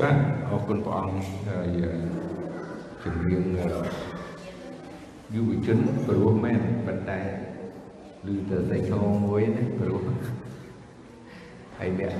[0.00, 0.16] បាទ
[0.48, 1.14] អរគុណព្រះអង្គ
[1.48, 1.68] ហើយ
[3.02, 3.44] ជំរាប
[5.34, 7.20] យុវជនព្រោះមែនប៉ុន្តែ
[8.26, 10.00] ឮទៅតែឈោមួយណាព្រោះ
[11.78, 12.12] ហើយអ្នក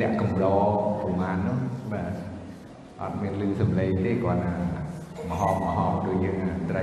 [0.00, 0.44] អ្នកកំឡ
[1.00, 1.58] ប្រហែលនោះ
[1.92, 2.12] បាទ
[3.00, 4.54] អត់មានឮសំឡេងទេគាត់ថា
[5.30, 6.36] មហោមហោដូចយើង
[6.70, 6.82] ត្រី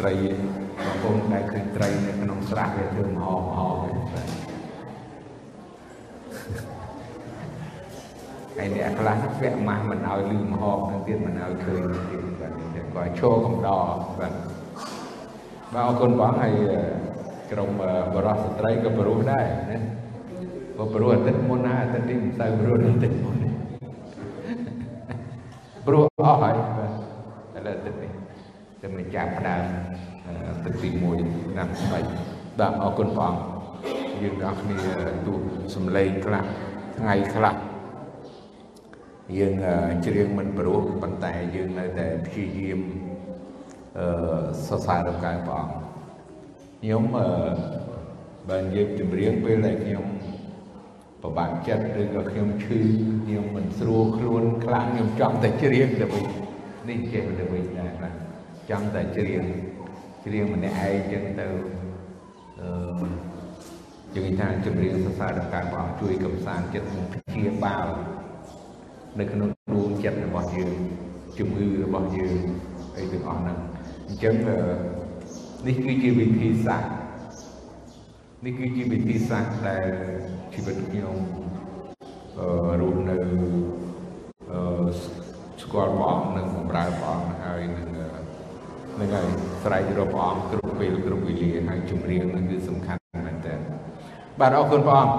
[0.00, 0.12] ត្រី
[0.78, 4.28] បងប្អូនដែលឃើញត្រីនៅក្នុងស្រះវាធ្វើមហោមហោទេបាទ
[8.56, 12.52] ហើយអ្នកខ្លះពាក់ម៉ាស់មិនឲ្យលឺមហោមនឹងទៀតមិនឲ្យឃើញទៀតបាទ
[12.94, 13.86] គាត់ឈរកំដរ
[14.18, 14.32] បាទ
[15.74, 16.54] បាទអរគុណបងហើយ
[17.50, 17.68] ក្រុម
[18.14, 19.78] បរិសុទ្ធស្ត្រីក៏ព្រោះដែរណា
[20.78, 23.36] ក៏ព្រោះអាទិត្យមុនណាអាទិត្យនេះមិនសូវព្រោះអាទិត្យមុន
[25.86, 28.10] ព្រោះអស់ហើយបាទឥឡូវអាទិត្យនេះ
[28.84, 29.64] តែមិនចាប់ផ្ដើម
[30.26, 30.34] អា
[30.64, 32.00] ទិត្យទី1ឆ្នាំ3បា
[32.70, 34.78] ទអរគុណព្រះអង្គយើងទាំងគ្នា
[35.26, 35.38] ទោះ
[35.74, 36.44] សំឡេងខ្លះ
[36.98, 37.56] ថ្ងៃខ្លះ
[39.38, 39.54] យើង
[40.06, 42.80] ច្រៀងមិនព្រោះប៉ុន្តែយើងនៅតែព្យាយាម
[43.98, 44.06] អឺ
[44.66, 45.76] សរសើរដល់កាយព្រះអង្គ
[46.80, 47.28] ខ្ញុំអឺ
[48.50, 50.04] បើនិយាយចម្រៀងពេលដែលខ្ញុំ
[51.22, 52.80] ពិបាកចិត្តឬក៏ខ្ញុំឈឺ
[53.24, 56.24] ខ្ញុំមិនស្រួលខ្លួនខ្លាំងខ្ញុំចង់តែច្រៀងទៅវិញ
[56.88, 58.33] នេះចេះទៅវិញដែរណា
[58.70, 59.44] ចង់តែច្រៀង
[60.24, 61.46] ច្រៀងម្នាក់ឯងចឹងទៅ
[62.60, 63.24] អឺ
[64.16, 67.86] យើងថាចម្រៀងសរសើរដល់ការព្រះអង្គជួយកំសាន្តចិត្តនិងព្យាបាល
[69.18, 70.74] នៅក្នុងដួងចិត្តរបស់យើង
[71.38, 72.36] ជំងឺរបស់យើង
[72.96, 73.58] អីទាំងអស់ហ្នឹង
[74.08, 74.34] អញ្ចឹង
[75.66, 76.90] នេះគឺជាវិធីសាស្ត្រ
[78.44, 79.86] នេះគឺជាវិធីសាស្ត្រដែល
[80.52, 81.16] ជីវិតខ្ញុំ
[82.38, 82.48] អឺ
[82.80, 83.16] រស់នៅ
[84.50, 84.60] អឺ
[85.62, 87.93] ស្គាល់ព្រះអង្គនិងបម្រើព្រះអង្គហើយនឹង
[89.00, 89.26] នឹងហើយ
[89.64, 93.54] ស្រែករកព្រះអង្គគ្រប់ពេលគ្រប់វេលាហើយចម្រៀងនឹងគឺសំខាន់មែនតើ
[94.40, 95.14] បាទអរគុណព្រះអង្គ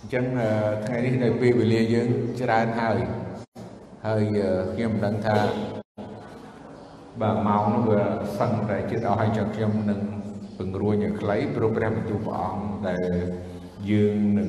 [0.00, 0.24] អញ្ចឹង
[0.84, 2.08] ថ្ងៃនេះនៅពេលវេលាយើង
[2.40, 2.98] ច្រើនហើយ
[4.06, 4.22] ហើយ
[4.74, 5.36] ខ្ញុំមិនដឹងថា
[7.20, 8.02] បាទម៉ោងនោះវា
[8.38, 10.00] សឹងតែចិត្តអស់ហើយចឹងខ្ញុំនឹង
[10.56, 13.04] ពង្រួញឲ្យខ្លីព្រោះព្រះបន្ទូលព្រះអង្គដែល
[13.90, 14.48] យើងនឹង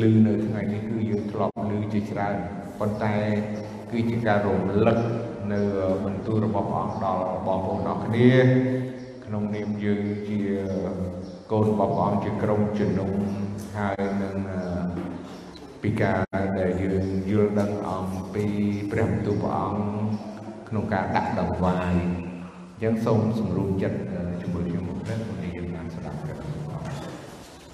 [0.00, 2.36] ឮនៅថ្ងៃនេះគឺយើងធ្លាប់ឮជាច្រើន
[2.78, 3.14] ប៉ុន្តែ
[3.90, 4.98] គឺជាការរំលឹក
[5.52, 5.60] នៅ
[6.04, 8.30] បន្ទូលរបស់ព្រះអង្គដល់បងប្អូនអរគ្នា
[9.24, 10.38] ក្នុងនាមយើងជា
[11.52, 13.10] កូនរបស់ព្រះអង្គជាក្រុមជំនុំ
[13.76, 14.36] ហើយនឹង
[15.82, 16.18] ពីការ
[16.58, 18.44] ដែលយើងយល់ដឹងអំពី
[18.90, 19.82] ព្រះបន្ទូលព្រះអង្គ
[20.68, 23.98] ក្នុងការដាក់ដង្វាយអញ្ចឹងសូមសម្រួលចិត្ត
[24.40, 26.36] ជាមួយខ្ញុំមកព្រះនេះយើងបានស្ដាប់ព្រះ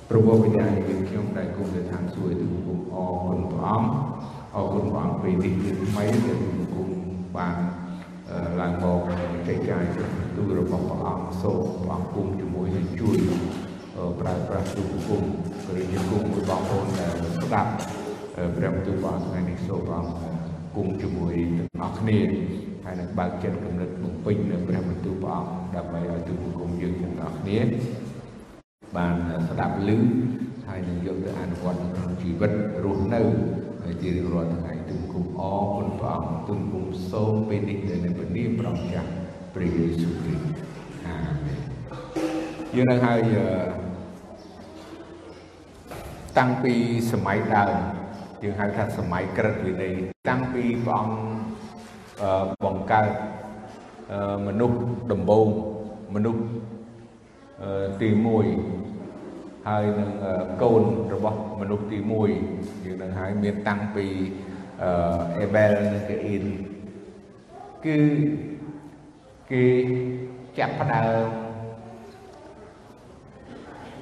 [0.08, 4.13] ព្រះវវិញ្ញាណយើងខ្ញុំដែលគុំទៅឋានសួគ៌ទូគុំអរគុណព្រះអង្គ
[4.56, 6.38] អរគុណព្រះអង្គពេលនេះគឺថ្មីដែល
[6.74, 6.88] គុំ
[7.36, 7.56] បាន
[8.60, 8.98] ឡើងមក
[9.48, 9.84] ចែកចាយ
[10.36, 13.18] ទូរបស់ព្រះអង្គសូមព្រះអង្គគុំជាមួយនឹងជួយ
[14.20, 15.22] ប្រើប្រាស់ទូគុំ
[15.78, 17.12] ឬជាគុំមួយបងប្អូនដែល
[17.44, 17.70] ស្ដាប់
[18.56, 20.18] ព្រះបន្ទូលព្រះអង្គថ្ងៃនេះសូមព្រះអង្គ
[20.76, 22.18] គុំជាមួយទាំងអស់គ្នា
[22.84, 27.58] ហើយនឹងបើកចិត្តគំនិតបំពេញនៅព្រះបន្ទូលព្រះអង្គដើម្បីឲ្យទូគុំយើងទាំងអស់គ្នា
[28.96, 29.14] បាន
[29.50, 29.90] ស្ដាប់ឮ
[30.66, 32.52] ហើយនឹងយកទៅអនុវត្តក្នុងជីវិត
[32.84, 33.22] រស់នៅ
[34.02, 39.10] ជារៀងរាល់ថ្ងៃទូគុំអរគុណព្រះអង្គទូគុំសូមពេលនេះនៅព្រះនាមព្រះអង្គចាស់
[39.54, 40.46] ព្រះយេស៊ូវគ្រីស្ទ
[41.06, 41.58] អាមែន
[42.74, 43.20] យើងនឹងហើយ
[46.38, 46.74] តាំងពី
[47.12, 47.72] សម័យដើម
[48.42, 49.94] យើងហៅថាសម័យក្រឹតវិន័យ
[50.28, 51.18] តាំងពីព្រះអង្គ
[52.64, 53.10] បង្កើត
[54.46, 54.78] មនុស្ស
[55.12, 55.48] ដំបូង
[56.14, 56.42] មនុស្ស
[58.00, 58.83] ទី1
[59.67, 60.11] ហើយនឹង
[60.61, 61.97] កូនរបស់មនុស្សទី
[62.41, 64.05] 1យើងនឹងហើយមានតាំងពី
[65.39, 66.45] អេបែលនិងកាអ៊ីន
[67.85, 67.97] គឺ
[69.51, 69.63] គេ
[70.59, 71.27] ចាប់ផ្ដើម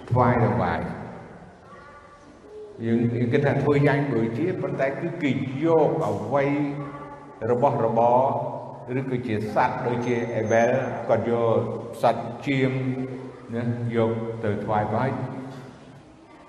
[0.10, 0.82] ថ្វាយរបាយ
[2.86, 3.00] យើង
[3.34, 5.32] គិតថាធ្វើយ៉ាងដូចជាប៉ុន្តែគឺគេ
[5.64, 6.50] យកអវ័យ
[7.52, 10.70] របស់របរឬក៏ជាសัตว์ដូចជាអេបែល
[11.10, 11.60] គាត់យក
[12.02, 12.72] សัตว์ជាម
[13.56, 13.64] ណា
[13.96, 14.12] យក
[14.44, 15.10] ទៅថ្វាយបាយ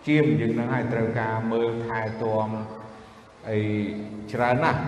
[0.08, 2.48] ជាមយើងនឹងឲ្យត្រូវការមើលថែទាំ
[3.50, 3.60] អី
[4.32, 4.82] ច្រើនណាស់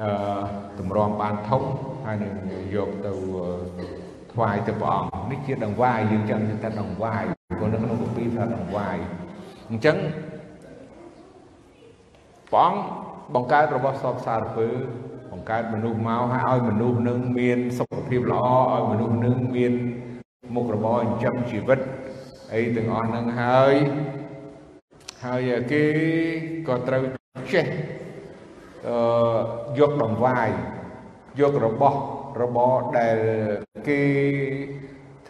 [0.00, 0.10] អឺ
[0.80, 1.62] តម្រាំបានធំ
[2.04, 2.32] ហើយនឹង
[2.74, 3.12] យកទៅ
[4.32, 7.22] ថ្វាយទៅព្រះអង្គនេះជាដង្វាយយើងចង់ថាដង្វាយ
[7.58, 8.96] ព្រោះនៅក្នុងគម្ពីរថាដង្វាយ
[9.70, 9.96] អញ្ចឹង
[12.52, 12.80] ព្រះអង្គ
[13.34, 14.68] បង្កើតរបស់សពសារពើ
[15.32, 18.44] បង្កើតមនុស្សមកហើយឲ្យមនុស្សនឹងមានសុខភាពល្អ
[18.74, 19.72] ឲ្យមនុស្សនឹងមាន
[20.54, 21.80] មុខរបរចិញ្ចឹមជីវិត
[22.54, 23.74] អីទាំងអស់ហ្នឹងហើយ
[25.24, 25.84] ហើយគេ
[26.68, 27.02] ក៏ត្រូវ
[27.52, 27.66] ចេះ
[28.88, 28.96] អឺ
[29.78, 30.48] យកដង្វាយ
[31.40, 31.98] យករបស់
[32.42, 33.16] របរដែល
[33.88, 34.00] គេ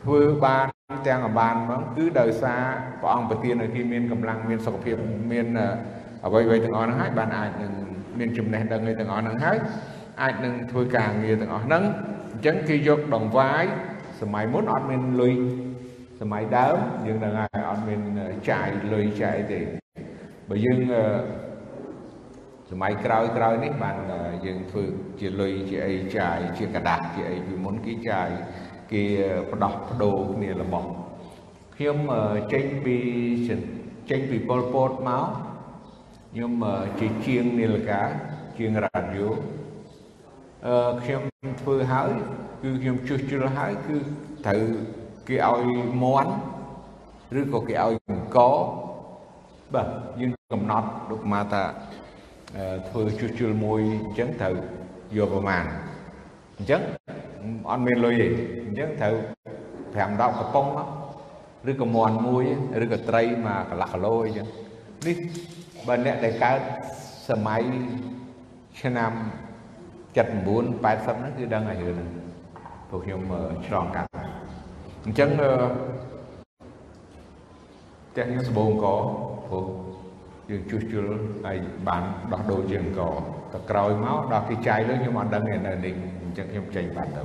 [0.00, 0.66] ធ្វើបាន
[1.08, 2.62] ទាំងអបានហ្មងគឺដោយសារ
[3.00, 4.96] ព្រះអង្គប្រទានឲ្យគេមានកម្លាំងមានសុខភាព
[5.32, 5.46] មាន
[6.24, 7.72] អ្វីៗទាំងអស់ហ្នឹងហើយបានអាចនឹង
[8.18, 9.58] មានចំណេះដឹងឯទាំងអស់ហ្នឹងហើយ
[10.22, 11.82] អាចនឹងធ្វើការងារទាំងអស់ហ្នឹង
[12.32, 13.64] អញ្ចឹងគេយកដងវាយ
[14.20, 15.34] សម័យមុនអត់មានលុយ
[16.21, 16.77] សម័យដើម
[17.07, 18.01] យើងដឹងហើយអត់មាន
[18.49, 19.59] ចាយលុយចាយទេ
[20.49, 20.79] បើយើង
[22.71, 23.97] សម័យក្រោយក្រោយនេះបាន
[24.45, 24.83] យើងធ្វើ
[25.19, 28.29] ជាលុយជាអីចាយជាกระดาษជាអីពីមុនគេចាយ
[28.91, 29.03] គេ
[29.51, 30.89] ផ្ដោះបដូរគ្នារបស់
[31.75, 31.97] ខ្ញុំ
[32.53, 32.97] ចេញពី
[34.09, 35.25] ចេញពីប៉ុលពតមក
[36.31, 36.51] ខ្ញុំ
[36.99, 38.01] ជាជាងនីលកា
[38.57, 39.29] ជាងរ៉ាឌីយ៉ូ
[40.67, 41.21] អឺខ្ញុំ
[41.61, 42.11] ធ្វើហើយ
[42.61, 43.97] គឺខ្ញុំជួសជុលហើយគឺ
[44.47, 44.65] ត្រូវ
[45.28, 45.64] គេឲ្យ
[46.02, 46.32] មន់
[47.40, 48.38] ឬក៏គេឲ្យអង្គ
[49.74, 49.86] បាទ
[50.20, 51.62] យើងកំណត់ដូចមកថា
[52.88, 54.54] ធ្វើជួសជុលមួយអញ្ចឹងត្រូវ
[55.16, 55.64] យកប្រមាណ
[56.58, 56.82] អញ្ចឹង
[57.70, 58.28] អត់មានលុយទេ
[58.66, 59.14] អញ្ចឹងត្រូវ
[59.94, 60.66] 5 10កំប៉ុង
[61.70, 62.44] ឬក៏មន់មួយ
[62.84, 64.46] ឬក៏ត្រីមកកន្លះគីឡូអីចឹង
[65.06, 65.16] នេះ
[65.86, 66.60] បើអ្នកដែលកើត
[67.28, 67.62] សម័យ
[68.80, 69.12] ឆ្នាំ
[70.14, 72.08] 79 80ហ្នឹងគឺដឹងហើយរឿងហ្នឹង
[72.88, 73.20] ពួកខ្ញុំ
[73.66, 74.11] ឆ្លងកាត់
[75.06, 75.30] អញ្ចឹង
[78.10, 78.86] ផ្ទះខ្ញុំសបូងក
[79.46, 79.64] ព្រោះ
[80.50, 81.06] យើងជួសជុល
[81.46, 81.58] ហើយ
[81.88, 82.02] បាន
[82.32, 83.00] ដោះដូរជាអង្គ
[83.52, 87.22] តែក្រោយមកដល់គេចាយលើខ្ញុំអត់ដឹងទេនៅនេះអញ្ចឹងខ្ញុំចេញបាត់ទៅ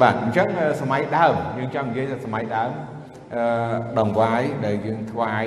[0.00, 0.48] បាទអញ្ចឹង
[0.80, 2.70] សម័យដើមយើងចង់និយាយថាសម័យដើម
[3.34, 3.44] អឺ
[3.98, 5.44] ដងវាយដែលយើងថ្វាយ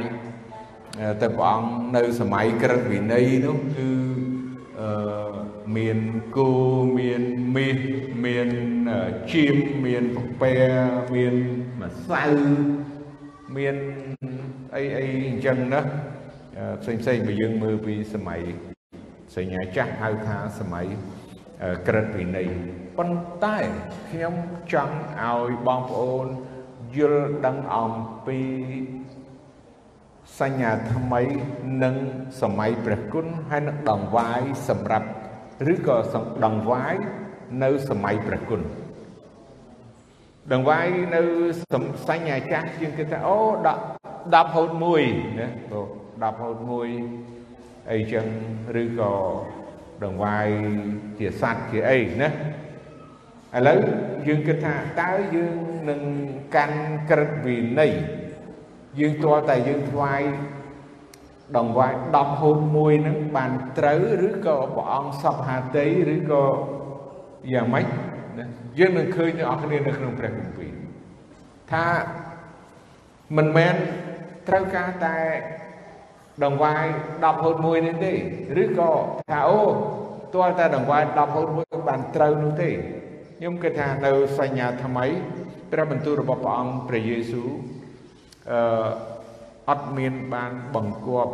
[1.22, 3.90] ទៅព្រះអង្គនៅសម័យក្រឹតវិន័យនោះគឺ
[4.80, 5.25] អឺ
[5.78, 5.98] មាន
[6.38, 6.50] គោ
[7.00, 7.24] មាន
[7.56, 7.80] មាស
[8.26, 8.50] មាន
[9.32, 10.54] ជៀមមានពពែ
[11.16, 11.36] មាន
[11.82, 12.24] ម្សៅ
[13.58, 13.76] មាន
[14.76, 15.82] អីអីអញ្ចឹងណា
[16.82, 18.42] ផ្សេងផ្សេងបើយើងមើលពីសម័យ
[19.36, 20.88] សញ្ញាចាស់ហៅថាសម័យ
[21.88, 22.48] ក្រិតវិន័យ
[22.98, 23.58] ប៉ុន្តែ
[24.10, 24.36] ខ្ញុំ
[24.74, 26.28] ចង់ឲ្យបងប្អូន
[26.98, 27.92] យល់ដឹងអំ
[28.26, 28.40] ពី
[30.40, 31.22] សញ្ញាថ្មី
[31.84, 31.96] និង
[32.42, 35.10] សម័យព្រះគុណហើយនឹងដង្វាយសម្រាប់
[35.72, 35.98] ឬក៏
[36.46, 36.96] ដង្វាយ
[37.64, 38.62] នៅសម័យព្រះគុណ
[40.54, 41.22] ដង្វាយនៅ
[42.08, 43.38] សញ្ញាចាស់ជាងគេថាអូ
[43.92, 44.72] 10 10ហូត
[45.06, 45.88] 1ណាបង
[46.36, 46.58] 10ហូត
[47.24, 48.26] 1អីចឹង
[48.82, 49.14] ឬក៏
[50.04, 50.48] ដង្វាយ
[51.20, 53.80] ជាសัตว์ជាអីណាឥឡូវ
[54.28, 55.56] យើងគិតថាតើយើង
[55.90, 56.02] នឹង
[56.56, 56.80] កាន់
[57.10, 57.94] ក្រឹតវិន័យ
[59.00, 60.22] យើងទាល់តែយើងថ្វាយ
[61.58, 66.44] ដង្វាយ10ហូត1ហ្នឹងបានត្រូវឬក៏ព្រះអង្គសពហាតីឬក៏
[67.54, 67.86] យ៉ាងម៉េច
[68.38, 68.46] ណា
[68.80, 70.72] យើងនឹងឃើញទាំងអស់គ្នានៅក្នុងព្រះគម្ពីរ
[71.72, 71.88] ថា
[73.38, 73.76] មិនមែន
[74.48, 75.18] ត្រូវការតែ
[76.44, 78.14] ដង្វាយ10ហូត1នេះទេ
[78.64, 78.92] ឬក៏
[79.32, 79.62] ថាអូ
[80.36, 82.70] ទាល់តែដង្វាយ10ហូត1បានត្រូវនោះទេ
[83.38, 85.06] ខ្ញុំគិតថានៅសញ្ញាថ្មី
[85.72, 87.50] ព្រះបន្ទូលរបស់ព្រះអង្គព្រះយេស៊ូវ
[88.52, 88.60] អឺ
[89.70, 91.34] អត់មានបានបង្គាប់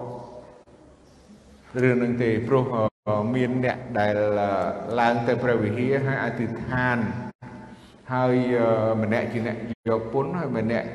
[1.81, 2.63] រឿងនឹងទេព្រោះ
[3.35, 4.15] មានអ្នកដែល
[4.99, 6.97] ឡើងទៅព្រះវិហារហើយអធិដ្ឋាន
[8.13, 8.35] ហើយ
[9.01, 9.57] ម្នាក់ជាអ្នក
[9.89, 10.87] យកពុនហើយម្នាក់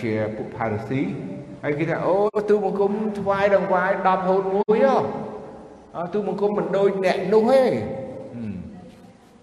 [0.00, 1.02] ជាពុផារស៊ី
[1.62, 2.16] ហើយគេថាអូ
[2.48, 4.96] ទូបង្គំថ្វាយដង្វាយ10ហូតមួយហ៎
[5.96, 7.62] អទូបង្គំមិនដូចអ្នកនោះទេ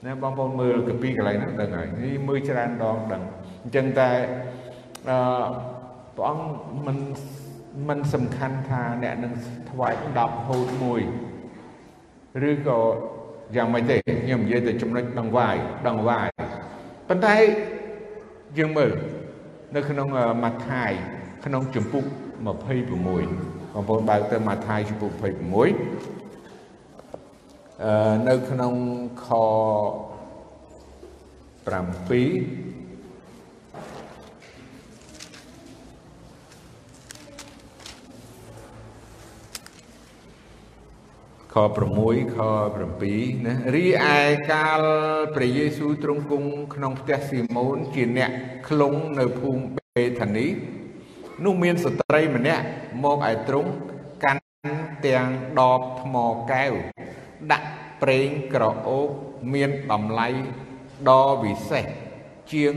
[0.05, 3.23] ណាបងប្អូនមើលកាពីកន្លែងហ្នឹងដឹងហើយនេះមើលច្រើនដងដឹង
[3.63, 4.09] អញ្ចឹងតែ
[5.09, 5.17] អឺ
[6.17, 6.45] ព្រះអង្គ
[6.85, 6.97] មិន
[7.89, 9.33] មិនសំខាន់ថាអ្នកនឹង
[9.71, 11.01] ថ្វាយ10ហូតមួយ
[12.49, 12.79] ឬក៏
[13.55, 15.55] យ៉ាងម៉េចទេខ្ញុំនិយាយតែចំណុចដង្វាយ
[15.87, 16.27] ដង្វាយ
[17.07, 17.35] ប៉ុន្តែ
[18.57, 18.91] យើងមើល
[19.75, 20.07] នៅក្នុង
[20.43, 20.91] ម៉ាថាយ
[21.45, 25.23] ក្នុងជំពូក26បងប្អូនបើកទៅម៉ាថាយជំពូក26
[27.83, 28.73] អឺនៅក្នុង
[29.25, 29.27] ខ
[31.65, 32.70] 7
[41.53, 41.57] ខ
[41.97, 42.37] 6ខ
[42.91, 44.19] 7ណារីឯ
[44.51, 44.81] កាល
[45.35, 48.31] ព្រះយេស៊ូវទ្រង់គង់ក្នុងផ្ទះស៊ីម៉ូនជាអ្នក
[48.67, 50.47] ខ្លងនៅភូមិបេថានី
[51.43, 52.63] នោះមានស្ត្រីម្នាក់
[53.03, 53.71] មកឯទ្រង់
[54.23, 54.43] កាន់
[55.07, 55.27] ទាំង
[55.59, 56.15] ដបថ្ម
[56.51, 56.73] កែវ
[57.51, 57.67] ដាក់
[58.01, 59.07] ប្រេងក្រអូប
[59.53, 60.27] មានតម្លៃ
[61.09, 61.85] ដ៏វិសេស
[62.53, 62.75] ជាង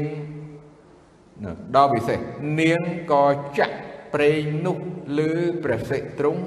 [1.76, 2.18] ដ៏វិសេស
[2.60, 2.80] នាង
[3.12, 3.24] ក៏
[3.58, 3.76] ចាក់
[4.14, 4.76] ប្រេងនោះ
[5.18, 5.32] លើ
[5.64, 6.44] ព្រះសិទ្ធទ្រង់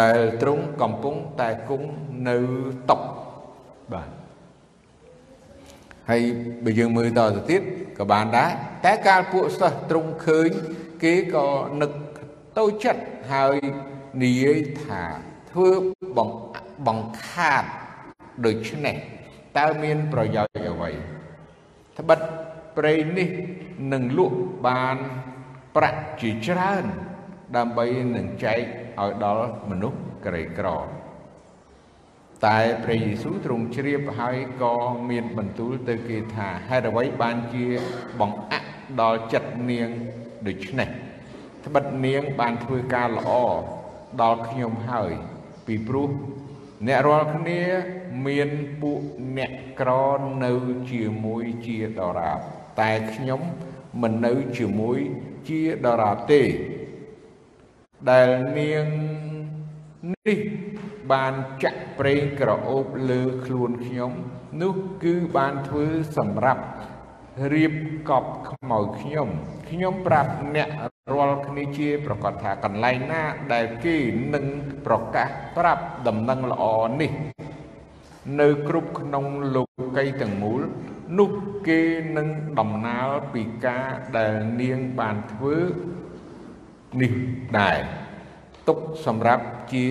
[0.00, 1.88] ដែលទ្រង់កំពុងតែគង់
[2.28, 2.36] នៅ
[2.90, 2.96] តុ
[3.92, 4.10] បាទ
[6.10, 6.22] ហើយ
[6.64, 7.62] បើយើងមើលតទៅទៀត
[7.98, 8.50] ក៏បានដែរ
[8.84, 10.50] តែកាលពួកសិស្សទ្រង់ឃើញ
[11.02, 11.46] គេក៏
[11.80, 11.92] នឹក
[12.58, 13.56] ទៅចិត្តហើយ
[14.22, 15.02] និយាយថា
[15.50, 15.70] ធ្វើ
[16.86, 17.64] បង្ខាត
[18.46, 18.96] ដូច្នេះ
[19.58, 20.90] តើមានប្រយោជន៍អ្វី
[21.98, 22.20] ត្បិត
[22.76, 23.28] ប្រេងនេះ
[23.92, 24.96] នឹងលក់បាន
[25.76, 26.84] ប្រាក់ជាច្រើន
[27.56, 28.60] ដើម្បីនឹងចែក
[29.00, 30.68] ឲ្យដល់មនុស្សក្រីក្រ
[32.46, 34.74] តែព្រះយេស៊ូវទ្រង់ជ្រាបហើយក៏
[35.10, 37.66] មានបន្ទូលទៅគេថាហេតុអ្វីបានជា
[38.20, 38.68] បង្អាក់
[39.00, 39.88] ដល់ចិត្តនាង
[40.46, 40.88] ដូច្នេះ
[41.64, 43.30] ត្បិតនាងបានធ្វើការល្អ
[44.22, 45.12] ដល់ខ្ញុំហើយ
[45.66, 46.10] ពីព្រោះ
[46.86, 47.62] អ្នករាល់គ្នា
[48.26, 48.48] មាន
[48.82, 49.00] ពួក
[49.36, 49.90] អ្នកក្រ
[50.44, 50.52] នៅ
[50.90, 52.38] ជាមួយជាដរាប
[52.80, 53.40] តែខ្ញុំ
[54.02, 54.98] មិននៅជាមួយ
[55.48, 56.42] ជាដរាបទេ
[58.10, 58.28] ដែល
[58.58, 58.86] នាង
[60.14, 60.38] នេះ
[61.12, 64.12] បានចាក់ប្រេងក្រអូបលើខ្លួនខ្ញុំ
[64.62, 66.62] នោះគឺបានធ្វើសម្រាប់
[67.52, 67.72] រៀប
[68.10, 69.28] កប់ខ្មោចខ្ញុំ
[69.70, 70.68] ខ្ញុំប្រាប់អ្នក
[71.14, 73.96] រាល់គ្នាជាប្រកាសថាកន្លែងណាដែលគេ
[74.34, 74.44] នឹង
[74.86, 76.64] ប្រកាសប្រាប់ដំណឹងល្អ
[77.00, 77.12] នេះ
[78.40, 79.24] នៅគ្រប់ក្នុង
[79.56, 79.64] លោ
[79.96, 80.60] កីទាំងមូល
[81.18, 81.30] នោះ
[81.68, 81.80] គេ
[82.16, 82.28] នឹង
[82.58, 85.56] ដំណាលពីការដែលនាងបានធ្វើ
[87.00, 87.12] នេះ
[87.58, 87.78] ដែរ
[88.68, 89.86] ទុកសម្រាប់ជា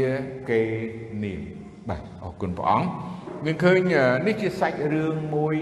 [0.50, 0.62] គេ
[1.24, 1.40] នាង
[1.90, 2.88] បាទអរគុណព្រះអង្គ
[3.46, 3.80] យើងឃើញ
[4.28, 5.56] នេះជាសាច់រឿងមួយ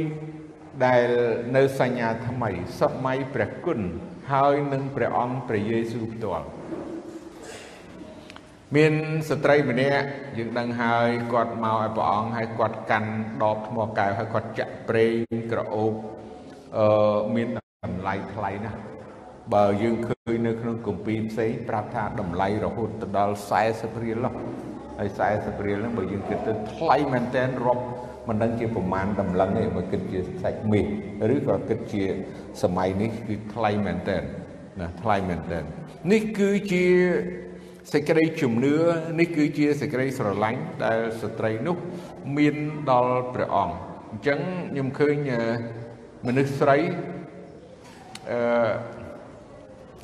[0.86, 1.08] ដែល
[1.56, 2.50] នៅសញ្ញាថ្មី
[2.82, 3.80] សម័យព្រះគុណ
[4.32, 6.48] ហើយនឹងព្រះអង្គព្រះយេស៊ូវផ្ទាល់
[8.76, 8.94] មាន
[9.30, 10.06] ស្ត្រីម្នាក់
[10.38, 13.12] យើងដឹងហើយគាត់មកឲ្យព្រះអង្គហើយគាត់កាន់
[13.44, 15.94] ដបថ្មកែវហើយគាត់ចាក់ប្រេងក្រអូប
[16.78, 17.48] អឺមាន
[17.86, 18.80] តម្លៃថ្លៃណាស់
[19.54, 23.36] បើយើងឃើញនៅក្នុងគម្ពីរផ្សេងប្រាប់ថាតម្លៃរហូតទៅដល់
[23.68, 24.26] 40រៀល
[25.00, 27.84] ហើយ40រៀលហ្នឹងបើយើងគិតទៅថ្លៃមែនតើរាប់
[28.28, 30.86] មិនដឹងជាប្រមាណតម្លឹងទេបើគិតជាសាច់មាស
[31.34, 32.04] ឬក៏គិតជា
[32.64, 35.60] សម័យនេះគឺថ្លៃមែនតើណាថ្លៃមែនតើ
[36.12, 36.86] នេះគឺជា
[37.94, 38.76] សេចក្តីជំនឿ
[39.20, 41.78] នេះគឺជាសេចក្តីស្រឡាញ់ដែលស្ត្រីនោះ
[42.38, 42.56] មាន
[42.92, 43.76] ដល់ព្រះអង្គ
[44.12, 44.40] អញ្ចឹង
[44.72, 45.16] ខ្ញុំឃើញ
[46.28, 46.78] មនុស្សស្រី
[48.32, 48.99] អឺ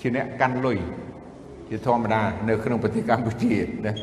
[0.06, 0.78] ជាអ្នកកាន់លុយ
[1.70, 3.94] ជាធម្មតានៅក្នុងប្រទេសកម្ពុជាណា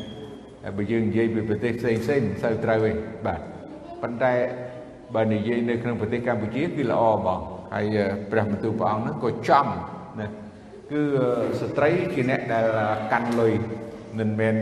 [0.77, 2.91] បើយើងនិយាយពីប្រទេសផ្សេងផ្សេងមិនសូវត្រូវទេ
[3.25, 3.39] បាទ
[4.01, 4.33] ប៉ុន្តែ
[5.15, 7.39] បើនិយាយនៅក្នុងប្រទេសកម្ពុជាគឺល្អហ្មង
[7.73, 7.97] ហើយ
[8.31, 9.67] ព្រះបន្ទូលព្រះអង្គហ្នឹងក៏ចំ
[10.19, 10.27] ណា
[10.91, 11.01] គឺ
[11.61, 12.65] ស្ត្រីជាអ្នកដែល
[13.11, 13.53] កាន់លុយ
[14.17, 14.55] មិនមែន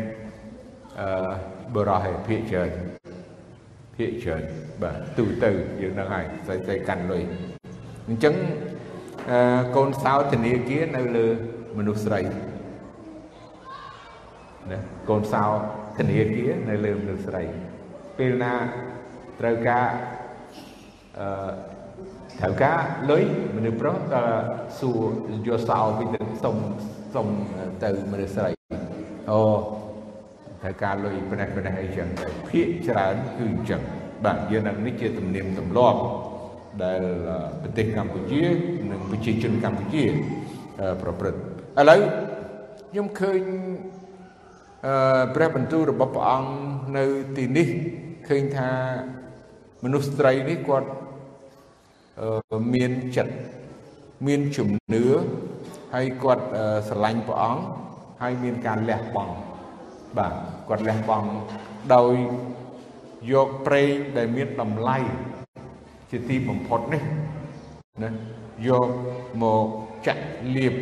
[1.00, 1.32] អឺ
[1.76, 2.72] បរោះឯភាកច្រើន
[3.96, 4.44] ភាកច្រើន
[4.82, 7.24] បាទទូទៅយើងនឹងហើយស្រីស្រីកាន់លុយ
[8.08, 8.36] អញ្ចឹង
[9.75, 11.28] កូនសោធនាគារនៅលើ
[11.78, 12.22] មនុស្សស្រី
[14.72, 15.46] ណាកូនសោ
[15.98, 17.44] ធនាគារនៅលើមនុស្សស្រី
[18.18, 18.54] ពេលណា
[19.40, 19.88] ត្រូវការ
[21.20, 21.51] អឺ
[22.40, 22.78] ត្រូវការ
[23.12, 23.24] លុយ
[23.56, 24.24] មនុស្សប្រុសក៏
[24.80, 25.01] សួរ
[25.48, 26.56] យកសោពីទៅសុំ
[27.16, 27.28] សុំ
[27.84, 28.51] ទៅមនុស្សស្រី
[29.32, 29.42] អូ
[30.62, 33.82] ត្រូវការលុយផ្នែកផ្នែកអីចឹងទៅភាកច្រើនគឺអញ្ចឹង
[34.25, 36.00] បាទយើងនឹងនេះជាទំនៀមទម្លាប់
[36.84, 37.01] ដែល
[37.62, 38.42] ប្រទេសកម្ពុជា
[38.92, 40.04] និងប្រជាជនកម្ពុជា
[41.01, 42.01] ប្រព្រឹត្តឥឡូវ
[42.90, 43.42] ខ្ញុំឃើញ
[44.86, 46.50] អឺព្រះបន្ទូលរបស់ព្រះអង្គ
[46.98, 47.06] នៅ
[47.38, 47.68] ទីនេះ
[48.28, 48.70] ឃើញថា
[49.84, 50.90] មនុស្សស្រីនេះគាត់
[52.74, 53.34] មានចិត្ត
[54.28, 55.06] មានជំនឿ
[55.94, 56.46] ហើយគាត់
[56.90, 57.63] ស្រឡាញ់ព្រះអង្គ
[58.22, 59.36] ហើយមានការលះបង់
[60.18, 60.34] បាទ
[60.70, 61.30] គាត់លះបង់
[61.96, 62.13] ដោយ
[63.32, 64.98] យកប្រេងដែលមានតម្លៃ
[66.12, 67.03] ជាទីបំផុតនេះ
[68.03, 68.10] ណា
[68.68, 68.89] យក
[69.41, 69.68] មក
[70.08, 70.24] ចាក់
[70.56, 70.75] លាប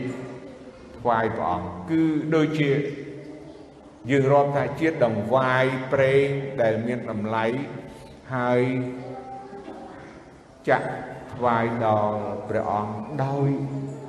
[0.97, 2.01] ថ្វាយព្រះអង្គគឺ
[2.35, 2.71] ដូចជា
[4.09, 6.27] យើងរាប់ថាជាដង្វាយប្រេង
[6.61, 7.45] ដែលមានតម្លៃ
[8.33, 8.61] ហើយ
[10.69, 10.87] ចាក់
[11.33, 12.19] ថ្វាយដល់
[12.49, 12.93] ព្រះអង្គ
[13.23, 13.49] ដោយ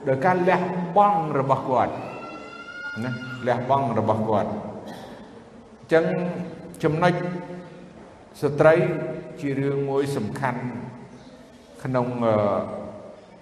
[0.08, 0.62] ដោយការលះ
[0.96, 1.94] បង់របស់គាត់
[3.04, 3.10] ណា
[3.46, 4.54] លះបង់របស់គាត់អ
[5.84, 6.04] ញ្ចឹង
[6.82, 7.14] ចំណុច
[8.42, 8.74] ស្ត្រី
[9.40, 10.62] ជារឿងមួយសំខាន់
[11.82, 12.06] ក្នុង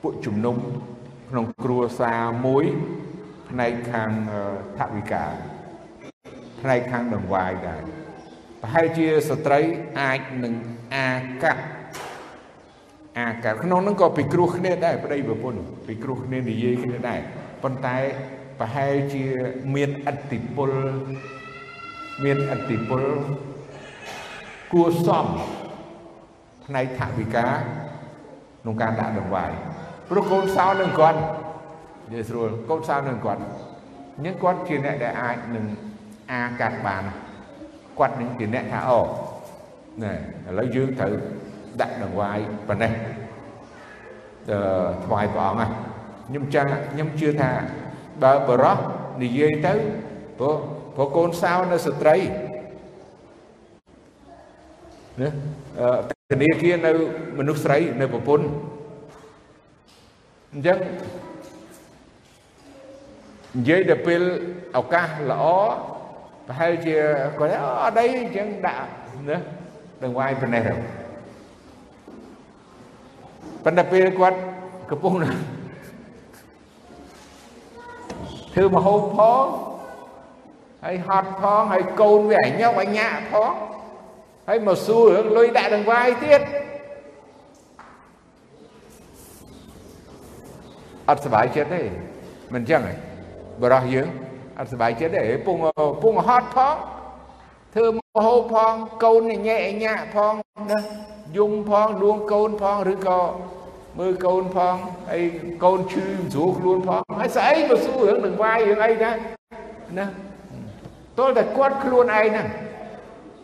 [0.02, 0.57] ពួកជំនុំ
[1.30, 2.64] ក្នុងគ្រួសារមួយ
[3.49, 4.11] ផ្នែកខាង
[4.78, 5.25] ថវិកា
[6.61, 7.83] ផ្នែកខាងដង្វាយដែរ
[8.61, 9.61] ប្រហែលជាស្ត្រី
[10.00, 10.54] អាចនឹង
[10.95, 11.09] អា
[11.42, 11.62] កាត់
[13.18, 17.21] អាកាត់ក្នុងនោះក៏ពិគ្រោះគ្នាដែរប្តីប្រពន្ធពិគ្រោះគ្នានិយាយគ្នាដែរ
[17.62, 17.97] ប៉ុន្តែ
[18.59, 19.25] ប្រហែលជា
[19.75, 20.71] មានអតិពល
[22.25, 23.02] មានអតិពល
[24.73, 25.26] គួសម
[26.64, 27.47] ផ្នែកថវិកា
[28.68, 29.50] ក្នុងការដាក់ដង្វាយ
[30.10, 31.18] ព្រោះកូនសោនឹងគាត់
[32.10, 35.64] និយាយស្រួលកូនសោនឹងគាត់អញ្ចឹងគាត់ជាអ្នកដែលអាចនឹង
[36.32, 37.04] អាកាត់បាន
[37.98, 39.00] គាត់នឹងជាអ្នកថាអូ
[40.02, 40.16] ណែឥ
[40.58, 41.12] ឡូវយើងត្រូវ
[41.80, 42.92] ដាក់ដង្វាយប៉ុណ្ណេះ
[44.50, 44.58] អឺ
[45.04, 47.50] ថ្វាយព្រះអង្គណាខ្ញុំចាំខ្ញុំជឿថា
[48.22, 48.78] បើបរោះ
[49.22, 49.75] និយាយទៅ
[50.38, 50.54] ព្រោះ
[50.96, 52.16] ព្រោះកូនសៅនៅស្ត្រី
[55.20, 56.92] ណា ធនាគារនៅ
[57.38, 58.47] មនុស្សស្រីនៅប្រពន្ធ
[60.52, 60.78] អញ្ចឹង
[63.56, 64.23] និយាយដល់ពេល
[64.78, 65.44] ឱកាសល្អ
[66.47, 66.97] ប្រហែលជា
[67.38, 67.52] គាត់
[67.85, 68.88] អត់អីអញ្ចឹងដាក់
[69.28, 69.38] ណា
[70.02, 70.73] ដឹងវាយប៉ុណ្ណេះទៅ
[73.64, 74.38] ប៉ុន្តែពេលគាត់
[74.90, 75.14] កំពុង
[78.54, 79.44] ធ្វើមហូបផង
[80.85, 83.54] ហើយហត់ផងហើយកូនវាអញយកអញ្ញាផង
[84.50, 86.40] ហើយមកសួររឿងលុយដាក់នឹងវាយទៀត
[91.09, 91.83] អត់សុបាយចិត្តទេ
[92.52, 92.95] មិនអញ្ចឹងទេ
[93.62, 94.09] បរោះយើង
[94.59, 95.59] អត់សុបាយចិត្តទេពង
[96.02, 96.75] ពងហត់ផង
[97.75, 97.95] ធ្វើម
[98.26, 98.75] ហូបផង
[99.05, 100.35] កូនញ៉ែអញ្ញាផង
[100.71, 100.81] ណា
[101.37, 103.21] យំផងលួងកូនផងឬក៏
[103.99, 104.76] មើលកូនផង
[105.11, 105.25] ហើយ
[105.64, 109.17] កូនឈឺមិនស្រួលខ្លួនផងហើយស្អីមកសួររឿងនឹងវាយរឿងអីដែរ
[109.99, 110.07] ណា
[111.19, 112.49] ទល់តែគាត់ខ្លួនឯងហ្នឹង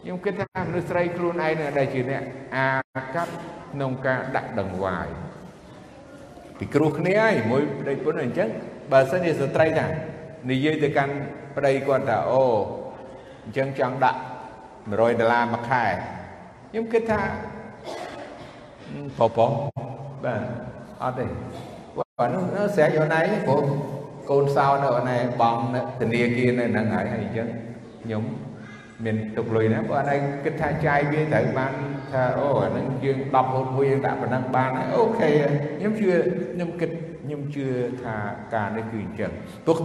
[0.04, 2.22] ខ្ញុំគិតថាមនុស្សស្រីខ្លួនឯងនឹងដែលជាអ្នក
[2.56, 2.68] អា
[3.14, 3.28] កັບ
[3.72, 5.06] ក្នុងការដាក់ដង្វាយ
[6.58, 8.48] ពីគ្រោះគ្នាហើយមួយប្តីប្រពន្ធអញ្ចឹង
[8.92, 9.86] បើសិនជាស្ត្រីថា
[10.50, 11.14] និយាយទៅកាន់
[11.56, 12.42] ប្តីគាត់ថាអូ
[13.44, 14.20] អញ្ចឹងចង់ដាក់
[14.64, 15.84] 100ដុល្លារមួយខែ
[16.70, 17.20] ខ្ញុំគិតថា
[19.18, 19.48] ប៉ប៉
[20.24, 20.40] បាទ
[21.02, 21.26] អត់ទេ
[21.96, 22.44] បាទនោះ
[22.76, 23.62] ស្រែកអូនឯងព្រោះ
[24.30, 25.56] កូនសោនៅអូនឯងបង
[26.00, 27.48] ធនាគារនៅហ្នឹងហើយហើយអញ្ចឹង
[28.04, 28.24] ខ្ញុំ
[29.04, 31.72] មានទុកលុយណាបើអានេះគិតថាចាយវាត្រូវបាន
[32.12, 35.28] ថាអូអានឹងយើង10ហូតមួយយើងដាក់ប៉ុណ្ណឹងបានហើយអូខេ
[35.78, 36.08] ខ្ញុំជឿ
[36.54, 36.90] ខ្ញុំគិត
[37.24, 37.66] ខ្ញុំជឿ
[38.02, 38.16] ថា
[38.54, 39.32] ការនេះគឺអញ្ចឹង
[39.66, 39.78] ព្រោះ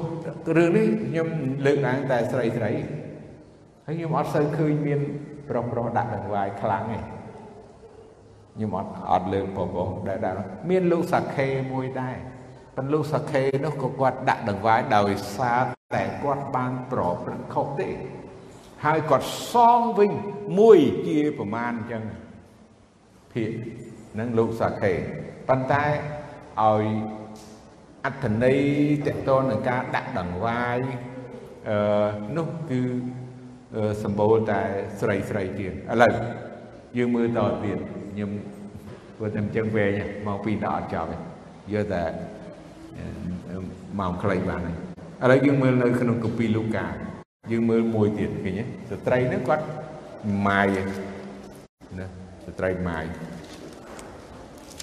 [0.57, 1.27] រឿងនេះខ្ញុំ
[1.65, 2.71] លើកឡើងតែស្រីស្រី
[3.85, 4.99] ហើយខ្ញុំអត់សូវឃើញមាន
[5.49, 6.99] ប្រុសប្រុសដាក់ដង្វាយខ្លាំងទេ
[8.55, 10.37] ខ្ញុំអត់អត់លើកប្រុសប្រុសដែលដាក់
[10.69, 12.15] មានលោកសាខេមួយដែរ
[12.75, 15.61] ប៉ុន្តែលោកសាខេនោះក៏គាត់ដាក់ដង្វាយដោយសារ
[15.95, 17.89] តែគាត់បានប្រព្រឹត្តខុសទេ
[18.85, 20.11] ហើយគាត់សងវិញ
[20.59, 22.03] មួយជាប្រមាណអញ្ចឹង
[23.33, 23.51] ភាក
[24.19, 24.93] នឹងលោកសាខេ
[25.49, 26.83] ប៉ុន្តែឲ្យ
[28.05, 28.59] អត្ថន័យ
[29.07, 30.79] តកតននឹងការដាក់ដង្វាយ
[31.69, 32.81] អឺនោះគឺ
[34.03, 34.61] សម្បូរតែ
[35.01, 36.13] ស្រីស្រីទៀតឥឡូវ
[36.97, 37.77] យើងមើលតទៀត
[38.11, 38.31] ខ្ញុំ
[39.17, 39.91] ព្រោះតែអញ្ចឹងវែង
[40.27, 41.09] មកពីដល់អត់ចប់
[41.73, 42.03] យកតែ
[43.99, 44.77] មកខ្លីបានហើយ
[45.23, 46.87] ឥឡូវយើងមើលនៅក្នុងកពីលូកា
[47.51, 49.65] យើងមើលមួយទៀតឃើញទេស្ត្រីហ្នឹងគាត់
[50.47, 50.67] ម៉ាយ
[51.99, 52.05] ណា
[52.45, 53.05] ស្ត្រីម៉ាយ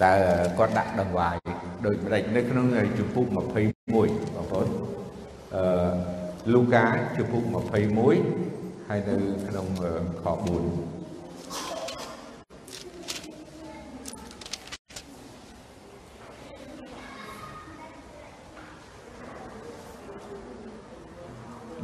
[0.02, 0.12] តើ
[0.58, 1.36] គាត់ដាក់ដង្វាយ
[1.86, 2.66] ដូចម្ដេចនៅក្នុង
[2.98, 4.68] ជំពូក21បងប្អូន
[5.54, 5.62] អឺ
[6.54, 6.84] លូកា
[7.16, 7.42] ជំពូក
[8.16, 9.14] 21ហើយនៅ
[9.48, 9.66] ក្នុង
[10.22, 10.95] ខ4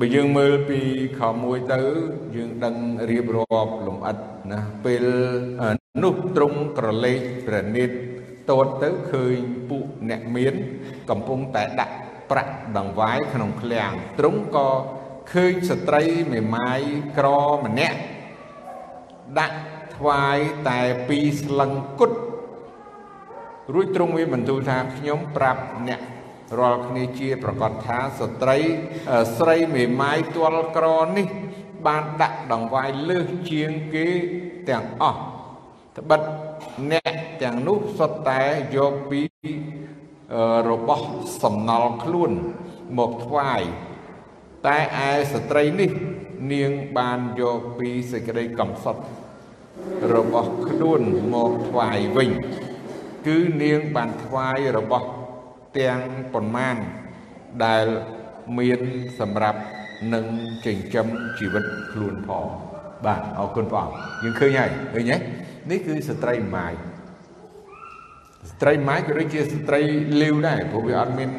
[0.00, 0.81] បើយើងមើលពី
[1.18, 1.81] ខ1ទៅ
[2.37, 2.76] យើងដឹង
[3.11, 4.18] រៀបរាប់លំអិត
[4.52, 5.05] ណាពេល
[6.02, 7.90] នោះត្រង់ក្រឡេកប្រណិត
[8.50, 9.37] តតទៅឃើញ
[9.68, 10.55] ពួកអ្នកមាន
[11.11, 11.94] កំពុងតែដាក់
[12.31, 14.68] ប្រាក់ដង្វាយក្នុងឃ្លាំងត្រង់ក៏
[15.33, 16.02] ឃើញស្ត្រី
[16.33, 16.81] មេម៉ាយ
[17.18, 17.28] ក្រ
[17.64, 17.98] ម្នាក់
[19.38, 19.59] ដាក់
[19.96, 22.12] ថ្វាយតែពីរស្លឹងគុត
[23.72, 26.00] រួចទ្រង់វាបន្ទូលថាខ្ញុំប្រាប់អ្នក
[26.58, 28.58] រាល់គ្នាជាប្រកាសថាស្ត្រី
[29.38, 30.86] ស្រីមេម៉ាយទាល់ក្រ
[31.16, 31.26] នេះ
[31.86, 34.06] បានដាក់ដង្វាយលើសជាងគេ
[34.68, 35.20] ទាំងអស់
[35.98, 36.20] ត្បិត
[36.92, 37.12] អ្នក
[37.42, 38.42] ទាំងនោះសុទ្ធតែ
[38.76, 39.22] យកពី
[40.70, 41.06] របស់
[41.42, 42.32] សំណល់ខ្លួន
[42.98, 43.62] មកថ្វាយ
[44.66, 45.90] តែឯស្ត្រីនេះ
[46.52, 49.02] នាងបានយកពីសេចក្តីកំសត់
[50.14, 52.30] របស់ខ្លួនមកថ្វាយវិញ
[53.26, 55.06] គឺនាងបានថ្វាយរបស់
[55.78, 55.98] ទាំង
[56.35, 56.76] ប៉ុន្មាន
[57.64, 57.87] ដែល
[58.58, 58.80] មាន
[59.20, 59.61] សម្រាប់
[60.14, 60.26] នឹង
[60.66, 61.06] ចិញ្ចឹម
[61.38, 62.46] ជីវិតខ្លួនផង
[63.06, 65.16] បាទអរគុណព្រះអង្គយើងឃើញហើយឃើញទេ
[65.70, 66.72] នេះគឺស្ត្រីម៉ាយ
[68.50, 69.80] ស្ត្រីម៉ាយក៏ដូចជាស្ត្រី
[70.22, 71.30] លាវដែរព្រោះវាអត់មាន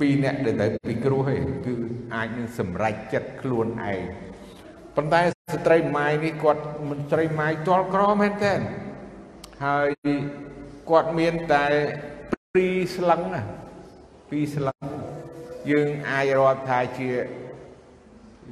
[0.00, 1.74] ពីរអ្នកដែលទៅពីគ្រោះទេគឺ
[2.14, 4.02] អាចនឹងសម្រេចចិត្តខ្លួនឯង
[4.96, 5.20] ប៉ុន្តែ
[5.54, 8.52] ស្ត្រីម៉ាយនេះគាត់មិនស្ត្រីម៉ាយទាល់ក្រមែនទេ
[9.64, 9.88] ហើយ
[10.90, 11.64] គាត់មានតែ
[12.32, 12.66] ព្រី
[12.96, 13.42] ស្លឹងណា
[14.30, 14.76] ពីរស្លឹក
[15.70, 17.08] យើងអាចរាប់ថាជា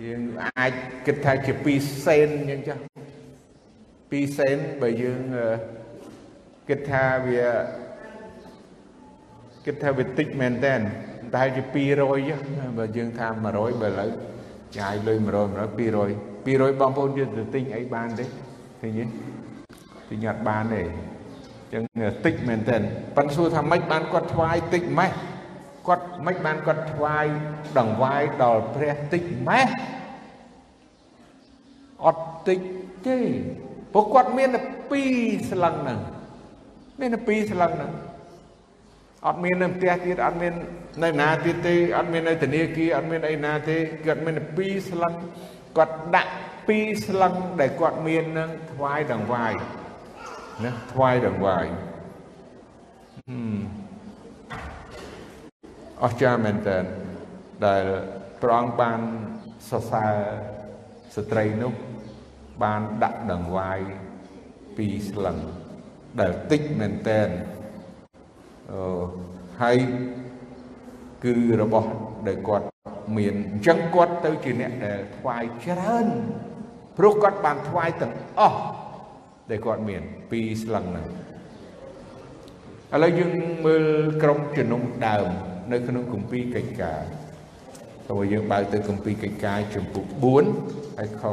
[0.04, 0.22] យើង
[0.58, 0.72] អាច
[1.06, 3.02] គិតថាជា2សេនអញ្ចឹងចាស់
[4.30, 5.20] 2សេនបើយើង
[6.68, 7.46] គិតថាវា
[9.66, 10.74] គិតថាវាតិចមែនតើ
[11.34, 14.10] តែជា200បើយើងថា100បើឥឡូវ
[14.78, 18.24] ចាយលុយ100 100 200 200បងប្អូនយើងទៅទិញអីបានទេ
[18.80, 19.04] ឃើញទេ
[20.10, 21.82] ទិញអត់បានទេអញ្ចឹង
[22.26, 22.76] តិចមែនតើ
[23.16, 25.10] ប៉ិនសួរថាម៉េចបានគាត់ថ្វាយតិចម៉េះ
[25.86, 27.26] គាត់មិនបានគាត់ថ្វាយ
[27.78, 29.68] ដង្វាយដល់ព្រះតិចម៉េះ
[32.04, 32.60] អត់តិច
[33.06, 33.18] ទេ
[33.92, 34.60] ព្រោះគាត់មានតែ
[35.04, 35.98] 2ស្លឹងហ្នឹង
[37.00, 37.92] មានតែ2ស្លឹងហ្នឹង
[39.26, 40.52] អត់មាននៅផ្ទះទៀតអត់មាន
[41.04, 45.12] នៅណាទៀតទេអត់មាននៅធនាគារអត់មានអីណាទេគាត់មានពីរស្លឹង
[45.76, 46.32] គាត់ដាក់
[46.68, 49.52] ពីរស្លឹងដែលគាត់មាននឹងថ្វាយដង្វាយ
[50.64, 51.66] ណាថ្វាយដង្វាយ
[56.04, 56.78] អស្ចារ្យមែនតើ
[57.66, 57.84] ដែល
[58.42, 59.00] ព្រះអង្គបាន
[59.70, 60.14] សរសើរ
[61.14, 61.72] ស្ត្រីនោះ
[62.62, 63.80] បានដាក់ដង្វាយ
[64.76, 65.38] ពីរស្លឹង
[66.20, 67.20] ដែលតិចមែនតើ
[68.72, 69.04] អឺ
[69.62, 69.76] ហើយ
[71.24, 71.90] គឺរបស់
[72.28, 72.66] ដែលគាត់
[73.16, 76.06] មានអញ្ចឹងគាត់ទៅជាអ្នកដែលថ្វាយច្រើន
[76.98, 78.60] ព្រោះគាត់បានថ្វាយទាំងអស់
[79.50, 81.06] ដែលគាត់មានពីរស្លឹងហ្នឹង
[82.94, 83.32] ឥឡូវយើង
[83.66, 83.84] មើល
[84.22, 85.30] ក្រុមជំនុំដើម
[85.70, 87.02] នៅក្នុងគម្ពីរកិច្ចការ
[88.10, 90.06] តើយើងបើកទៅគម្ពីរកិច្ចការជំពូក
[90.52, 91.24] 4ហើយខ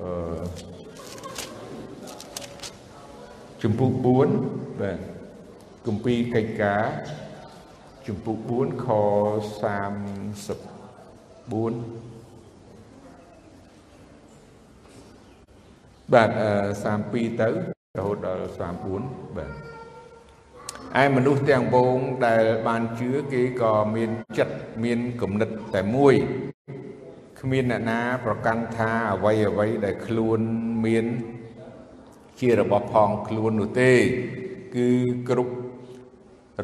[0.00, 0.10] អឺ
[3.62, 3.92] ជំពូក
[4.36, 4.98] 4បាទ
[5.86, 6.84] គម្ពីរកិច្ចការ
[8.06, 8.86] ជំពូក4ខ
[11.54, 11.98] 34
[16.12, 16.30] បាទ
[16.84, 17.48] 32ទៅ
[17.98, 18.46] រហូតដល់
[18.92, 19.77] 34បាទ
[20.96, 21.96] ឯមនុស្សទាំងបង
[22.26, 26.14] ដែលបានជឿគេក៏មានចិត្តមានគំនិតតែមួយ
[27.40, 30.40] គ្មានអ្នកណាប្រកាន់ថាអ្វីអ្វីដែលខ្លួន
[30.84, 31.06] មាន
[32.40, 33.92] ជារបស់ផងខ្លួននោះទេ
[34.74, 34.88] គឺ
[35.28, 35.54] គ្រប់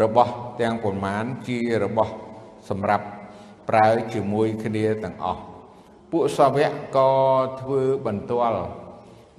[0.02, 2.12] របស់ទាំងប៉ុន្មានជារបស់
[2.68, 3.06] សម្រាប់
[3.68, 5.42] ប្រើជាមួយគ្នាទាំងអស់
[6.10, 7.10] ពួកសាវកក៏
[7.60, 8.62] ធ្វើបន្ទាល់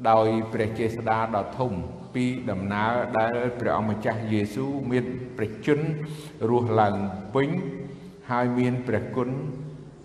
[0.10, 1.74] ដោយព្រះចេស្តាដ៏ធំ
[2.16, 5.06] ពីដំណើរដែលព្រះអង្គម្ចាស់យេស៊ូវមាន
[5.38, 5.88] ព្រះជន្ម
[6.50, 6.96] រស់ឡើង
[7.36, 7.50] វិញ
[8.30, 9.30] ហើយមានព្រះគុណ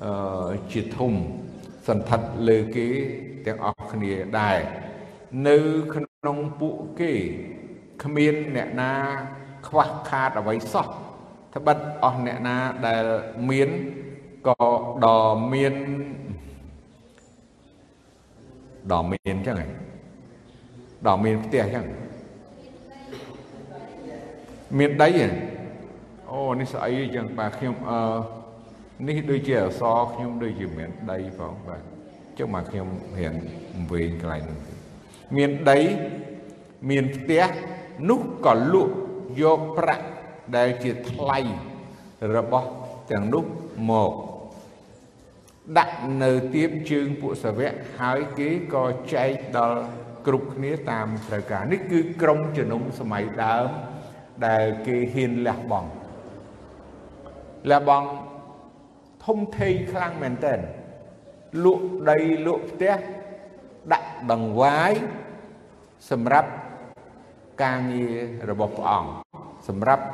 [0.04, 1.12] អឺជាធំ
[1.88, 2.86] សន្ធិដ្ឋលើគេ
[3.46, 4.58] ទាំងអស់គ្នាដែរ
[5.48, 5.56] នៅ
[5.94, 7.12] ក្នុងពួកគេ
[8.02, 8.92] គ្មានអ្នកណា
[9.68, 10.86] ខ្វះខាតអ្វីសោះ
[11.54, 13.04] ត្បិតអស់អ្នកណាដែល
[13.50, 13.70] មាន
[14.48, 14.54] ក៏
[15.04, 15.18] ដ៏
[15.52, 15.74] មាន
[18.92, 19.58] ដ៏មានអញ្ចឹង
[21.06, 21.86] ដល់មានផ្ទះអញ្ចឹង
[24.78, 25.08] មានដី
[26.30, 28.00] អូនេះស្អីអញ្ចឹងបាទខ្ញុំអឺ
[29.08, 29.82] នេះដូចជាអស
[30.12, 31.82] ខ្ញុំដូចជាមានដីផងបាទ
[32.38, 33.34] ចុះមកខ្ញុំរៀន
[33.90, 34.58] វែងកន្លែងនោះ
[35.36, 35.80] មានដី
[36.90, 37.44] មានផ្ទះ
[38.10, 38.94] នោះក៏លក់
[39.40, 40.06] យកប្រាក់
[40.56, 41.38] ដែលជាថ្លៃ
[42.36, 42.68] របស់
[43.10, 43.44] ទាំងនោះ
[43.90, 44.12] មក
[45.78, 48.84] ដាក់នៅទៀបជើងពួកសាវកហើយគេក៏
[49.14, 49.80] ចែកដល់
[50.26, 53.68] គ្រប់គ្នាតាមត្រូវការនេះគឺក្រមជំនុំសម័យដើម
[54.46, 55.90] ដែលគេហ៊ានលះបង់
[57.70, 58.08] លះបង់
[59.24, 60.54] ធំធេងខ្លាំងមែនតើ
[61.64, 62.96] លក់ដីលក់ផ្ទះ
[63.92, 64.92] ដាក់ដង្វាយ
[66.10, 66.50] សម្រាប់
[67.62, 68.16] ការងារ
[68.50, 69.10] របស់ព្រះអង្គ
[69.68, 70.04] សម្រាប់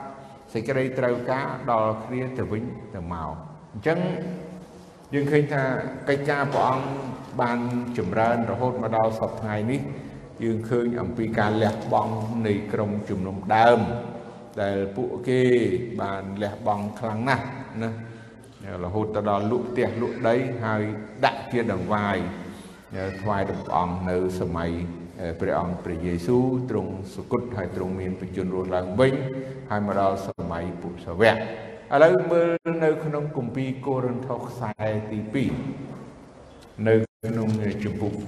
[0.53, 2.65] សេចក្តីត្រូវការដល់គ្នាទៅវិញ
[2.95, 3.33] ទៅមក
[3.73, 3.99] អញ្ចឹង
[5.15, 5.63] យើងឃើញថា
[6.09, 6.87] កិច្ចការព្រះអង្គ
[7.41, 7.59] បាន
[7.99, 9.81] ចម្រើនរហូតមកដល់សពថ្ងៃនេះ
[10.45, 12.15] យើងឃើញអំពីការលះបង់
[12.47, 13.81] នៃក្រុមជំនុំដើម
[14.63, 15.43] ដែលពួកគេ
[16.01, 17.45] បានលះបង់ខ្លាំងណាស់
[17.83, 17.91] ណា
[18.85, 20.83] រហូតទៅដល់លក់ផ្ទះលក់ដីហើយ
[21.25, 22.17] ដាក់ជាដង្វាយ
[23.21, 24.71] ថ្វាយដល់ព្រះអង្គនៅសម័យ
[25.41, 29.15] ព្រះអង្គព្រះយេស៊ូវទ្រង់សុគតហើយទ្រង់មានបជនរស់ឡើងវិញ
[29.71, 32.51] ហើយមកដល់សម័យពុទ្ធសាវកឥឡូវមើល
[32.85, 34.73] នៅក្នុងគម្ពីរកូរិនថូសខ្សែ
[35.11, 35.96] ទី2
[36.85, 37.49] នៅក្នុង
[37.83, 38.25] ជំពូក8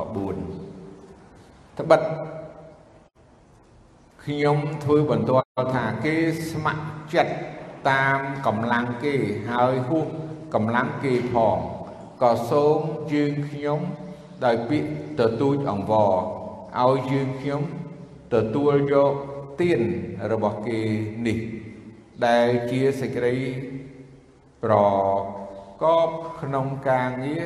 [1.79, 2.01] ត្បិត
[4.25, 6.15] ខ្ញុំធ្វើបន្ទាល់ថាគេ
[6.51, 6.83] ស្ម័គ្រ
[7.15, 7.35] ចិត្ត
[7.91, 9.15] តាមកម្លាំងគេ
[9.51, 10.07] ហើយហួស
[10.55, 11.59] កម្លាំងគេផង
[12.23, 12.79] ក៏សូម
[13.13, 13.81] យើងខ្ញុំ
[14.45, 14.89] ដោយពាក្យ
[15.21, 16.13] ទទូចអង្វរ
[16.83, 17.63] ឲ្យយើងខ្ញុំ
[18.35, 19.13] ទទួលយក
[19.61, 19.81] ទាន
[20.33, 20.81] របស់គេ
[21.27, 21.39] នេះ
[22.27, 23.37] ដែលជាសេចក្តី
[24.65, 24.75] ប្រ
[25.83, 27.45] កបក្នុងការងារ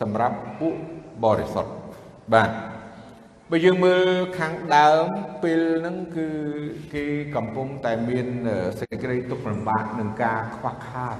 [0.00, 0.76] សម្រាប់ពួក
[1.24, 1.72] បរិសុទ្ធ
[2.32, 2.50] បាទ
[3.50, 4.06] បើយើងមើល
[4.38, 5.06] ខាងដើម
[5.42, 6.28] ពេលហ្នឹងគឺ
[6.94, 7.04] គេ
[7.36, 8.26] កំពុងតែមាន
[8.80, 11.16] សេចក្តីទុក្ខលំបាកនឹងការខ្វះខាត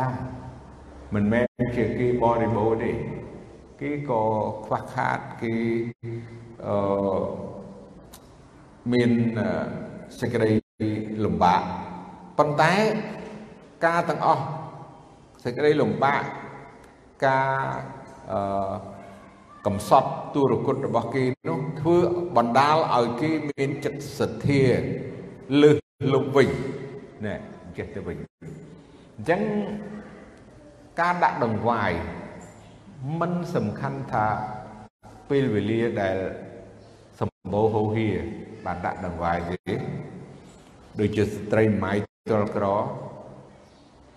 [0.00, 0.18] ដែរ
[1.14, 2.92] មិនមែនជាគេបរិបូរទេ
[3.80, 4.22] គេក៏
[4.66, 5.54] ខ្វះខាតគេ
[6.66, 7.26] អឺ
[8.92, 9.10] មាន
[10.20, 10.50] សេចក្តី
[11.24, 11.62] លំបាក
[12.38, 12.74] ប៉ុន្តែ
[13.86, 14.44] ការទាំងអស់
[15.44, 16.22] សេចក្តីលំបាក
[17.26, 17.56] ការ
[18.30, 18.98] អឺ
[19.66, 21.96] កំសត់ទុរគតរបស់គេនោះធ្វើ
[22.36, 24.62] បណ្ដាលឲ្យគេមានចិត្តសទ្ធា
[25.62, 25.78] លើស
[26.12, 26.48] លប់វិញ
[27.26, 27.34] ណែ
[27.76, 29.42] ចេះទៅវិញអញ្ចឹង
[31.00, 31.92] ការដាក់ដង្វាយ
[33.20, 34.26] មិនសំខាន់ថា
[35.30, 36.16] ពេលវេលាដែល
[37.20, 38.08] សំបូរហូហៀ
[38.64, 39.74] បានដាក់ដង្វាយទេ
[41.00, 41.92] ដូចជាស្ត្រីម៉ៃ
[42.30, 42.66] ទល់ក្រ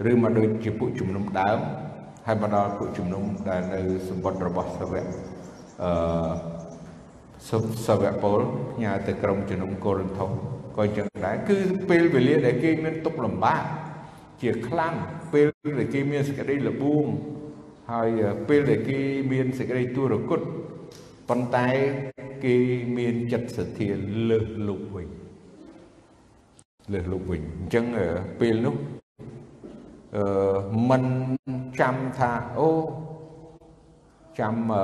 [0.10, 1.60] ឬមកដូចជាពួកជំនុំដើម
[2.28, 5.06] ហើយមកដល់ពួកជំនុំដែលនៅសម្បត្តិរបស់សាវក
[5.84, 5.92] អឺ
[7.88, 8.40] សាវកពល
[8.74, 10.32] ផ្ញើទៅក្រុមជំនុំកូរិនថូស
[10.78, 11.58] ក៏ចឹងដែរគឺ
[11.90, 13.64] ពេលវេលាដែលគេមានទុកលំបាក
[14.42, 14.94] ជាខ្លាំង
[15.34, 15.48] ពេល
[15.80, 17.06] ដែលគេមានសេចក្តីលបួង
[17.92, 18.10] ហើយ
[18.50, 19.00] ពេលដែលគេ
[19.32, 20.42] មានសេចក្តីទូរគុត
[21.30, 21.68] ប៉ុន្តែ
[22.46, 22.56] គេ
[22.98, 23.90] មានចិត្តសទ្ធា
[24.30, 25.08] លើសលុបវិញ
[26.94, 27.86] លើសលុបវិញអញ្ចឹង
[28.40, 29.01] ពេលនោះអឺ
[30.90, 31.04] មិន
[31.80, 32.70] ចាំថាអូ
[34.40, 34.84] ចាំអឺ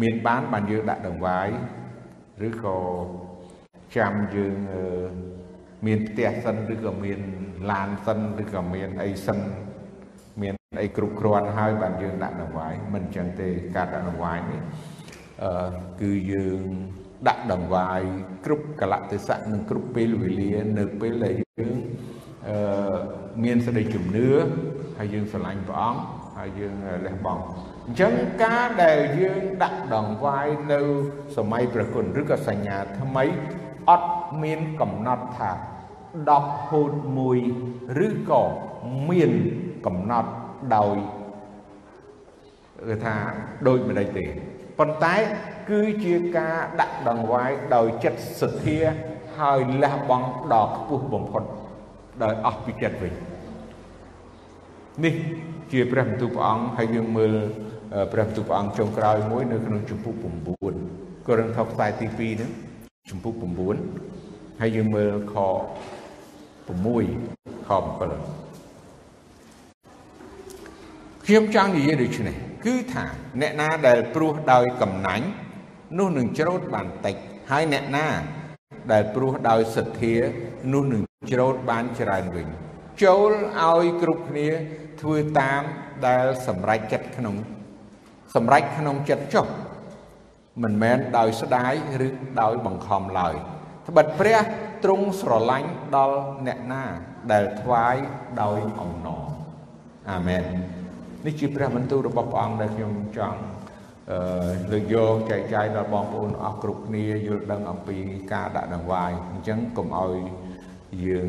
[0.00, 1.48] មានបានបានយើងដាក់ដង្វាយ
[2.46, 2.78] ឬក៏
[3.96, 4.56] ចាំយើង
[5.86, 7.20] មានផ្ទះសិនឬក៏មាន
[7.70, 9.38] ឡានសិនឬក៏មានអីសិន
[10.42, 14.62] មានអីគ្រប់គ្រាន់ហើយបានយើងដាក់ដង្វាយមិនអញ្ចឹងទេការដាក់ដង្វាយនេះ
[15.42, 16.62] អឺគឺយើង
[17.28, 18.00] ដាក់ដង្វាយ
[18.44, 21.76] គ្រប់កលៈទេសៈនិងគ្រប់ពេលវេលានៅពេលដែលយើង
[22.48, 22.96] អឺ
[23.44, 24.28] មានសេចក្តីជំនឿ
[24.98, 26.00] ហើយយើងស្រឡាញ់ព្រះអង្គ
[26.38, 26.74] ហើយយើង
[27.06, 27.42] លះបង់
[27.86, 30.80] អញ្ចឹងការដែលយើងដាក់ដង្វាយនៅ
[31.36, 33.24] សម័យព្រះគុណឬក៏សញ្ញាថ្មី
[33.90, 34.10] អត់
[34.42, 35.50] មានកំណត់ថា
[36.28, 36.92] 10ហូត
[37.48, 38.42] 1ឬក៏
[39.10, 39.32] មាន
[39.86, 40.30] កំណត់
[40.76, 40.96] ដោយ
[42.88, 43.14] គឺថា
[43.66, 44.24] ដូចម្ដេចទេ
[44.78, 45.14] ប៉ុន្តែ
[45.70, 48.78] គឺជាការដាក់ដង្វាយដោយចិត្តសទ្ធា
[49.38, 51.42] ហើយលះបង់ដ៏ខ្ពស់បំផុត
[52.22, 53.12] ដោយអស់ពីចិត្តវិញ
[55.04, 55.14] នេះ
[55.72, 57.32] ជាព្រះបន្ទូលព្រះអង្គហើយយើងមើល
[58.12, 60.14] ព្រះបន្ទូលព្រះអង្គចុងក្រោយមួយនៅក្នុងជំពូក
[60.70, 62.50] 9កូរិនថូសខ្សែទី2ហ្នឹង
[63.10, 63.34] ជំពូក
[63.96, 65.42] 9ហើយយើងមើលខ6
[67.66, 67.80] ខ7
[71.26, 73.04] ខ្ញុំចង់និយាយដូចនេះគឺថា
[73.40, 75.26] អ្នកណាដែលព្រោះដោយកំណាញ់
[75.98, 77.16] នោះនឹងច្រូតបានតិច
[77.50, 78.06] ហើយអ្នកណា
[78.92, 80.14] ដែលព្រោះដោយសទ្ធា
[80.72, 82.48] នោះនឹង ច្រូតបានច្រើនវិញ
[83.02, 83.30] ចូល
[83.60, 84.48] ឲ្យគ្រប់គ្នា
[85.00, 85.62] ធ្វើតាម
[86.06, 87.36] ដែលសម្រេចចិត្តក្នុង
[88.34, 89.46] សម្រេចក្នុងចិត្តចុះ
[90.62, 91.72] មិនមែនដោយស្ដាយ
[92.06, 92.08] ឬ
[92.42, 93.34] ដោយបង្ខំឡើយ
[93.88, 94.38] ត្បិតព្រះ
[94.84, 96.84] ទ្រង់ស្រឡាញ់ដល់អ្នកណា
[97.32, 97.96] ដែលថ្វាយ
[98.42, 99.26] ដោយអំណរ
[100.10, 100.42] អាមែន
[101.26, 103.40] នេះជាព្រះបន្ទូលរបស់ព្រះអង្គដែលខ្ញុំចង់
[104.10, 107.96] អឺលើកយកចែកចាយដល់បងប្អូនអស់គ្រប់គ្នាយល់ដឹងអំពី
[108.32, 110.16] ការដាក់ដង្វាយអញ្ចឹងកុំឲ្យ
[111.04, 111.28] យើង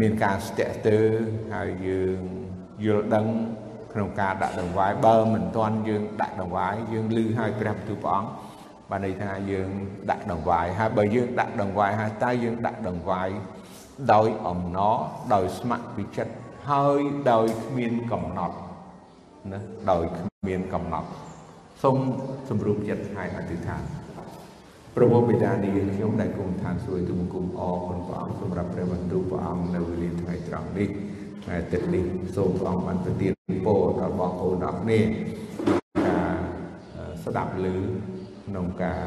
[0.00, 1.04] មានការស្ទាក់ស្ទើរ
[1.54, 2.18] ហើយយើង
[2.84, 3.26] យល់ដឹង
[3.92, 8.28] ក្នុងការដាក់ដង្វាយបើមិនទាន់យើងដាក់ដង្វាយយើងលឺឲ្យព្រះបន្ទូលព្រះអង្គ
[8.90, 9.68] បានន័យថាយើង
[10.10, 13.28] ដាក់ដង្វាយហើយបើយើងដាក់ដង្វាយហើយតើយើងដាក់ដង្វាយ
[14.12, 14.96] ដោយអំណរ
[15.34, 16.32] ដោយស្ម័គ្រពីចិត្ត
[16.70, 18.56] ហើយដោយគ្មានកំណត់
[19.52, 19.60] ណា
[19.90, 21.08] ដោយគ្មានកំណត់
[21.82, 21.98] សូម
[22.48, 23.82] សម្រួមចិត្តហើយអធិដ្ឋាន
[24.96, 30.88] ព្រះបិតានាងខ្ញុំដែលគុំឋានសួគ៌ទូបង្គំអរគុណព្រះអង្គសម្រាប់ព្រះបន្ទូលព្រះអង្គនៅវេលាថ្ងៃត្រង់នេះ
[31.44, 32.04] ថ្ងៃទឹកនេះ
[32.36, 33.32] សូមព្រះអង្គបានប្រទាន
[33.64, 36.36] ពរដល់បងប្អូនអរគ្នាការ
[37.24, 37.66] ស្ដាប់ឮ
[38.46, 39.04] ក្នុងការ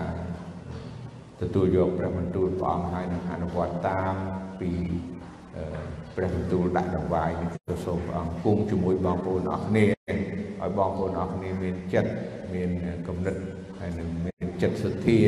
[1.42, 4.14] ទទួលយកព្រះបន្ទូលព្រះអង្គហើយនឹងអនុវត្តតាម
[4.60, 4.72] ពី
[6.16, 7.52] ព្រះបន្ទូលដាក់ដង្វាយនេះ
[7.86, 12.12] សូមព្រះអង្គគង់ជាមួយបងប្អូនអរគ្នាឲ្យបងប្អូនអរគ្នាមានចិត្ត
[12.54, 12.70] មាន
[13.08, 13.36] គំនិត
[13.80, 15.20] ហើយនឹងមានចិត្តសទ្ធា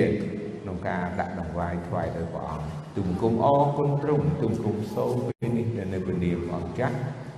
[0.80, 6.96] ក្នុងការដាក់ដង្វាយថ្វាយដល់ព្រះអង្គទូបង្គំអរគុណទ្រង់ទូបង្គំសូមពេលនេះនៅព្រះនាមអង្គចាស់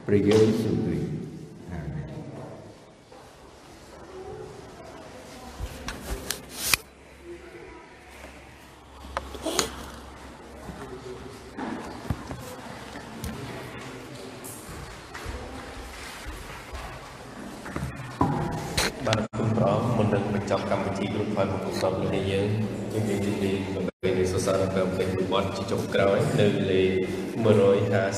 [0.07, 1.10] ព្រះយេស៊ូវគ្រីស្ទចុ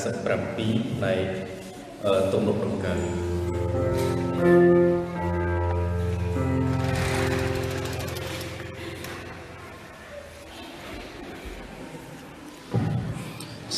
[0.04, 1.26] 157ផ្នែក
[2.32, 3.00] ទំនុកដំណើរ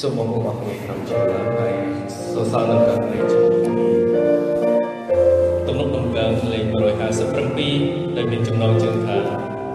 [0.01, 1.73] សូមបងប្អូនអរគុណក្នុងចិត្តហើយ
[2.33, 3.33] សរសើរនឹងការលេខ
[5.67, 6.65] ទំនុកដំណើរលេខ
[7.41, 9.17] 157ដែលមានចំណងជើងថា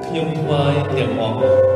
[0.06, 1.71] ខ្ញុំថ្វាយទាំងអស់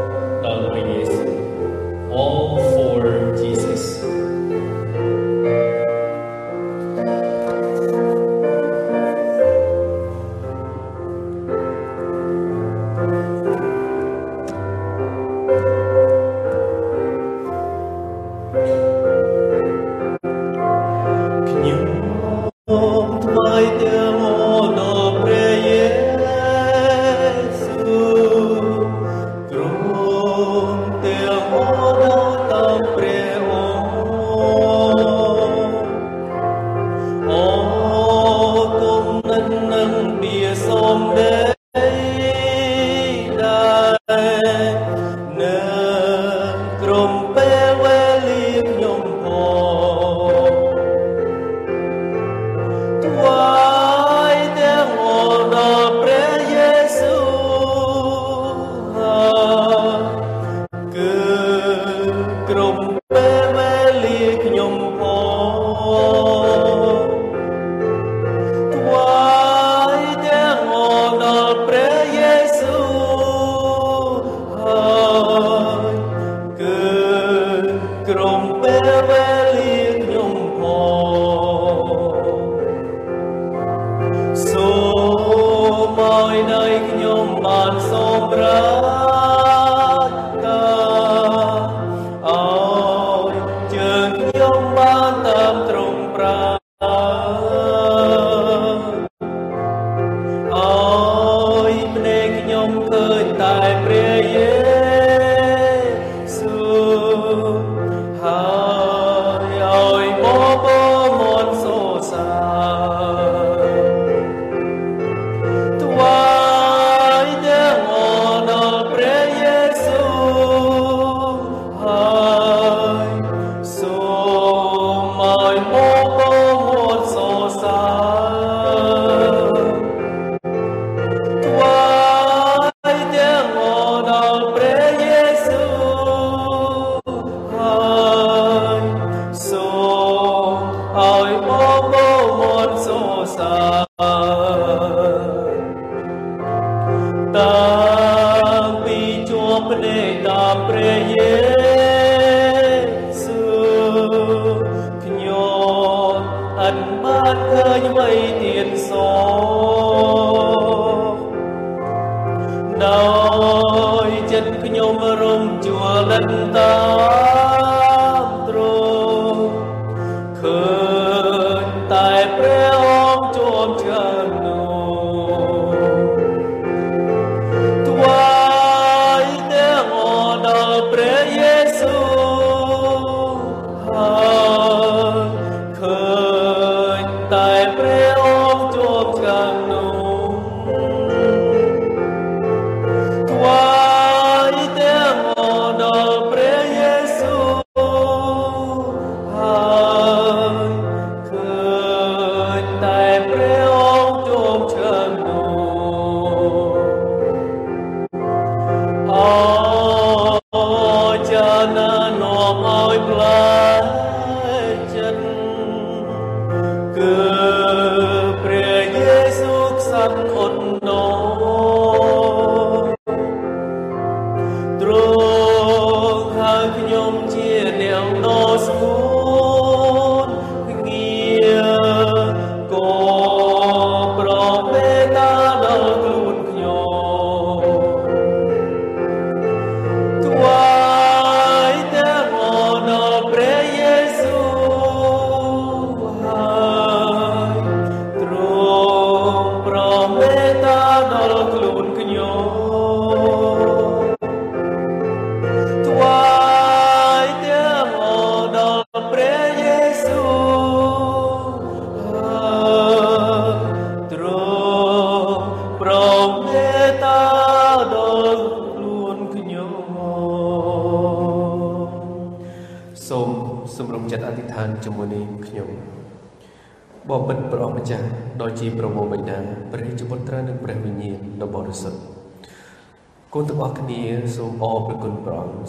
[143.99, 144.14] love.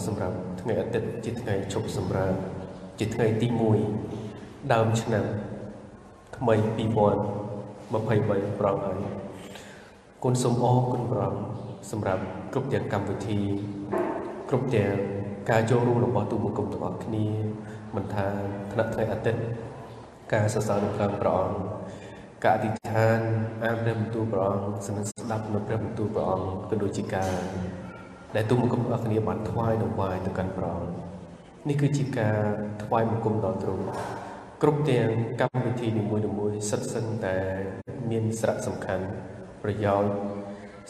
[0.07, 2.33] សម្រាប់ថ្ងៃអាទិត្យជាថ្ងៃឈប់សម្រាក
[2.99, 3.47] ជាថ្ងៃទី
[4.09, 5.25] 1ដើមឆ្នាំ
[6.37, 8.99] ថ្មី2023ប្រងហើយ
[10.23, 11.33] គុណសូមអរគុណប្រង
[11.91, 13.39] សម្រាប់គ្រប់ទាំងកម្មវិធី
[14.49, 14.93] គ្រប់ទាំង
[15.49, 17.25] ការចូលរួមរបស់ទូបង្គំទាំងអស់គ្នា
[17.95, 18.27] មិនថា
[18.71, 19.41] ថ្នាក់ថ្ងៃអាទិត្យ
[20.33, 21.57] ការសរសើរនៅខាងព្រះអង្គ
[22.43, 23.19] ការអធិដ្ឋាន
[23.63, 27.31] អានព្រះបន្ទូលព្រះអង្គសនិទ្ធស្ដាប់នៅព្រះបន្ទូលព្រះអង្គក៏ដូចជាការ
[28.35, 30.91] ដែលទូមង្គមអរគ្នាបានថ្វាយនៅបាយទៅកាន់ព្រះអង្គ
[31.69, 32.37] នេះគឺជាការ
[32.83, 33.85] ថ្វាយបង្គំដល់ទ្រង់
[34.61, 35.09] គ្រប់ទាំង
[35.41, 37.37] កម្មវិធីនីមួយៗសិតសិនតែ
[38.09, 39.05] មានសារៈសំខាន់
[39.63, 40.11] ប្រយោជន៍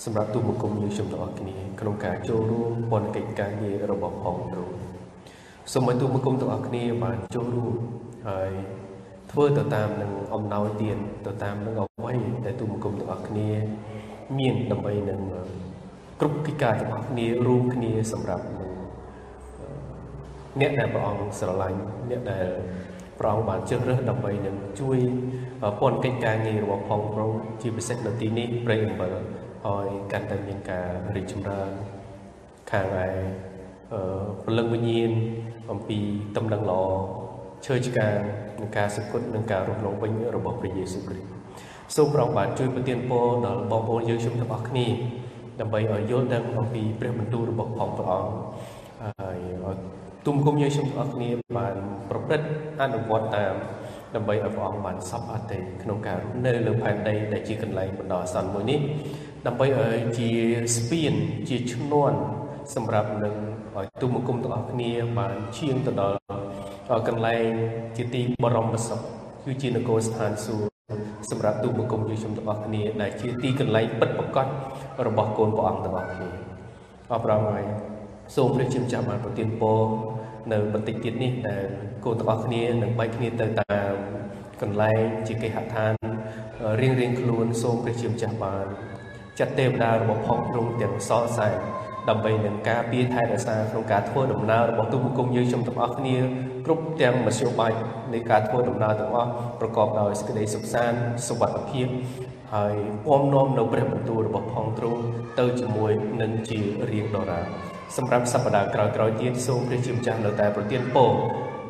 [0.04, 4.76] សម្រាប់ទូមង្គមយើងខ្ញុំទាំងអស់គ្នាក្នុងការចូលរួមពន្ធកិច្ចការងាររបស់ផងទ្រង់
[5.74, 7.76] សូមឲ្យទូមង្គមទាំងអស់គ្នាបានចូលរួម
[8.30, 8.52] ហើយ
[9.40, 12.14] ធ្វើទៅតាមនឹងអំណោយទានទៅតាមនឹងអ្វី
[12.46, 13.50] ដែលទូមង្គមទាំងអស់គ្នា
[14.38, 15.20] មានដើម្បីនឹង
[16.20, 18.46] គ្រប់កិច្ចការទាំងអស់គ្នារួមគ្នាសម្រាប់
[20.60, 21.80] អ្នកដែលព្រះអង្គស្រឡាញ់
[22.10, 22.46] អ្នកដែល
[23.20, 24.98] ព្រះអង្គបានជ្រើសរើសដើម្បីនឹងជួយ
[25.80, 27.32] ពន្ធកិច្ចការងាររបស់ផងប្រង
[27.62, 31.70] ជាពិសេសនៅទីនេះព្រៃអំបិលឲ្យកាន់តែមានការរីកចម្រើន
[32.72, 33.08] ខាងឯ
[33.94, 34.02] អឺ
[34.44, 35.12] ព្រលឹងវិញ្ញាណ
[35.72, 36.00] អំពី
[36.38, 36.84] តំណែងល្អ
[37.66, 38.18] ឈើឆ្កាង
[38.60, 41.30] និងការសង្កត់និងការរស់នៅវិញរបស់ព្រះយេស៊ូវគ្រីស្ទ
[41.96, 44.88] សូមព្រះអង្គបានជួយប្រទានពរដល់បងប្អូនយើងខ្ញុំទាំងអស់គ្នា
[45.60, 48.32] ដើម្បីឲ្យយល់ដឹងអំពីព្រះបន្ទូលរបស់ផងព្រះអង្គ
[49.02, 49.78] ហើយឲ្យ
[50.26, 51.76] ទុំគុំយើងខ្ញុំទាំងអស់គ្នាបាន
[52.10, 52.48] ប្រព្រឹត្ត
[52.82, 53.56] អនុវត្តតាម
[54.16, 58.80] ដើម្បីឲ្យព្រះអង្គបានសពអត្តេក្នុងការរស់នៅលើផែនដីដែលជាកន្លែងបណ្ដោះអាសន្នមួយនេះ
[59.48, 60.30] ដើម្បីឲ្យជា
[60.76, 61.14] ស្ពាន
[61.50, 62.18] ជាឈ្នន់
[62.76, 63.36] សម្រាប់នឹង
[63.78, 66.18] ឲ្យទុំគុំទាំងអស់គ្នាបានឈានទៅដល់
[67.08, 67.50] កន្លែង
[67.98, 69.02] ជាទីបរមសុខ
[69.46, 70.68] គឺជានគរស្ថានសួគ៌
[71.30, 74.48] សម្រាប់ទូបង្គំយើងខ្ញុំទាំងអស់គ្នាដែលជាទីកន្លែងពិតប្រាកដ
[75.08, 76.30] របស់កូនព្រះអង្គទាំងអស់គ្នា
[77.14, 77.66] អបរំហើយ
[78.36, 79.82] សូមព្រះជាម្ចាស់បានប្រទានពរ
[80.52, 81.66] នៅបន្តិចទៀតនេះដែល
[82.06, 83.94] កូនទាំងអស់គ្នានឹងបែកគ្នាទៅតាម
[84.62, 85.94] កន្លែងជាគេហដ្ឋាន
[86.82, 88.66] រៀងរៀងខ្លួនសូមព្រះជាម្ចាស់បាន
[89.40, 91.54] ចាត់ទេវតារបស់ផងទ្រង់ទាំងសរសើរ
[92.10, 96.18] ដើម្បីនឹងការពារថែរក្សាក្នុងការធ្វើដំណើររបស់ទូបង្គំយើងខ្ញុំទាំងអស់គ្នា
[96.68, 97.72] គ្រប់ទាំងមធ្យោបាយ
[98.14, 101.88] នៃការធ្វើដំណើរទាំងអស់ប្រកបដោយសេចក្តីសុខសាន្តសុវត្ថិភាព
[102.54, 105.02] ហើយពំនាំនៅព្រះបន្ទូលរបស់ផងទ្រង់
[105.40, 105.92] ទៅជាមួយ
[106.22, 106.60] នឹងជា
[106.92, 107.46] រៀងដរាប
[107.98, 111.12] សម្រាប់សប្តាហ៍ក្រោយៗទៀតសូមព្រះជាម្ចាស់នៅតែប្រទានពរ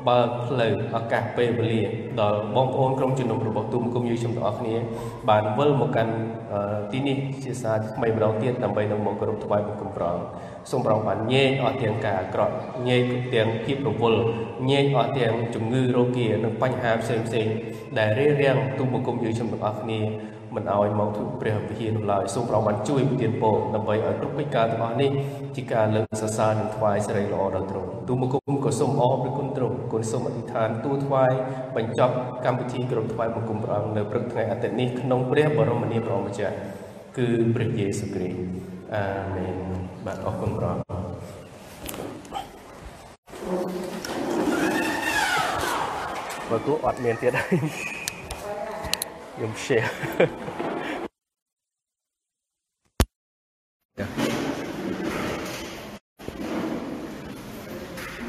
[0.08, 1.82] បើកផ្លូវឱកាសពេលវេលា
[2.22, 4.76] ដល់បងប្អូនក្រុមជំនុំរបស់ទូមគុំយើងខ្ញុំទាំងអស់គ្នា
[5.30, 6.14] បានវិលមកកាន់
[6.92, 10.26] ទីនេះជាសាថ្មីម្ដងទៀតដើម្បីនឹងមកគោរពថ្វាយបង្គំព្រះអង្គ
[10.70, 12.54] សូមព្រះអង្គបានញែកអស់ទាំងការអាក្រក់
[12.88, 13.04] ញែក
[13.34, 14.22] ទាំងភាពរវល់
[14.70, 17.48] ញែកអស់ទាំងជំងឺរោគានិងបញ្ហាផ្សេងផ្សេង
[17.98, 20.00] ដែលរារាំងទូមគុំយើងខ្ញុំទាំងអស់គ្នា
[20.56, 25.12] មិនឲ្យមកទូព្រះវិហារនោះឡើយសូមព្រះបានជួយប្រទានពរដើម្បីឲ្យគ្រប់កិច្ចការទាំងអស់នេះ
[25.56, 31.32] ជាការលើកសរសើរនិងថ្វាយសិរីល្អដល់ទ្រង់ទូមកគុំក៏សូមអរព្រគុណទ្រង់គុណសូមអធិដ្ឋានទូថ្វាយ
[31.76, 32.14] បញ្ចប់
[32.46, 36.56] កម្មវិធីក្រុមថ្វាយបង្គំព្រះអង្គនៅព្រឹកថ្ងៃអាទិត្យនេះក្នុងព្រះបរមនាមព្រះអង្គម្ចាស់
[37.18, 38.38] គឺព្រះយេស៊ូវគ្រីស្ទ
[38.94, 39.06] អា
[39.36, 40.86] មែន បាទអរគុណព្រះអង្គ
[46.50, 47.58] បើទោះអត់មានទៀតហើយ
[49.34, 49.88] ខ្ញុំ share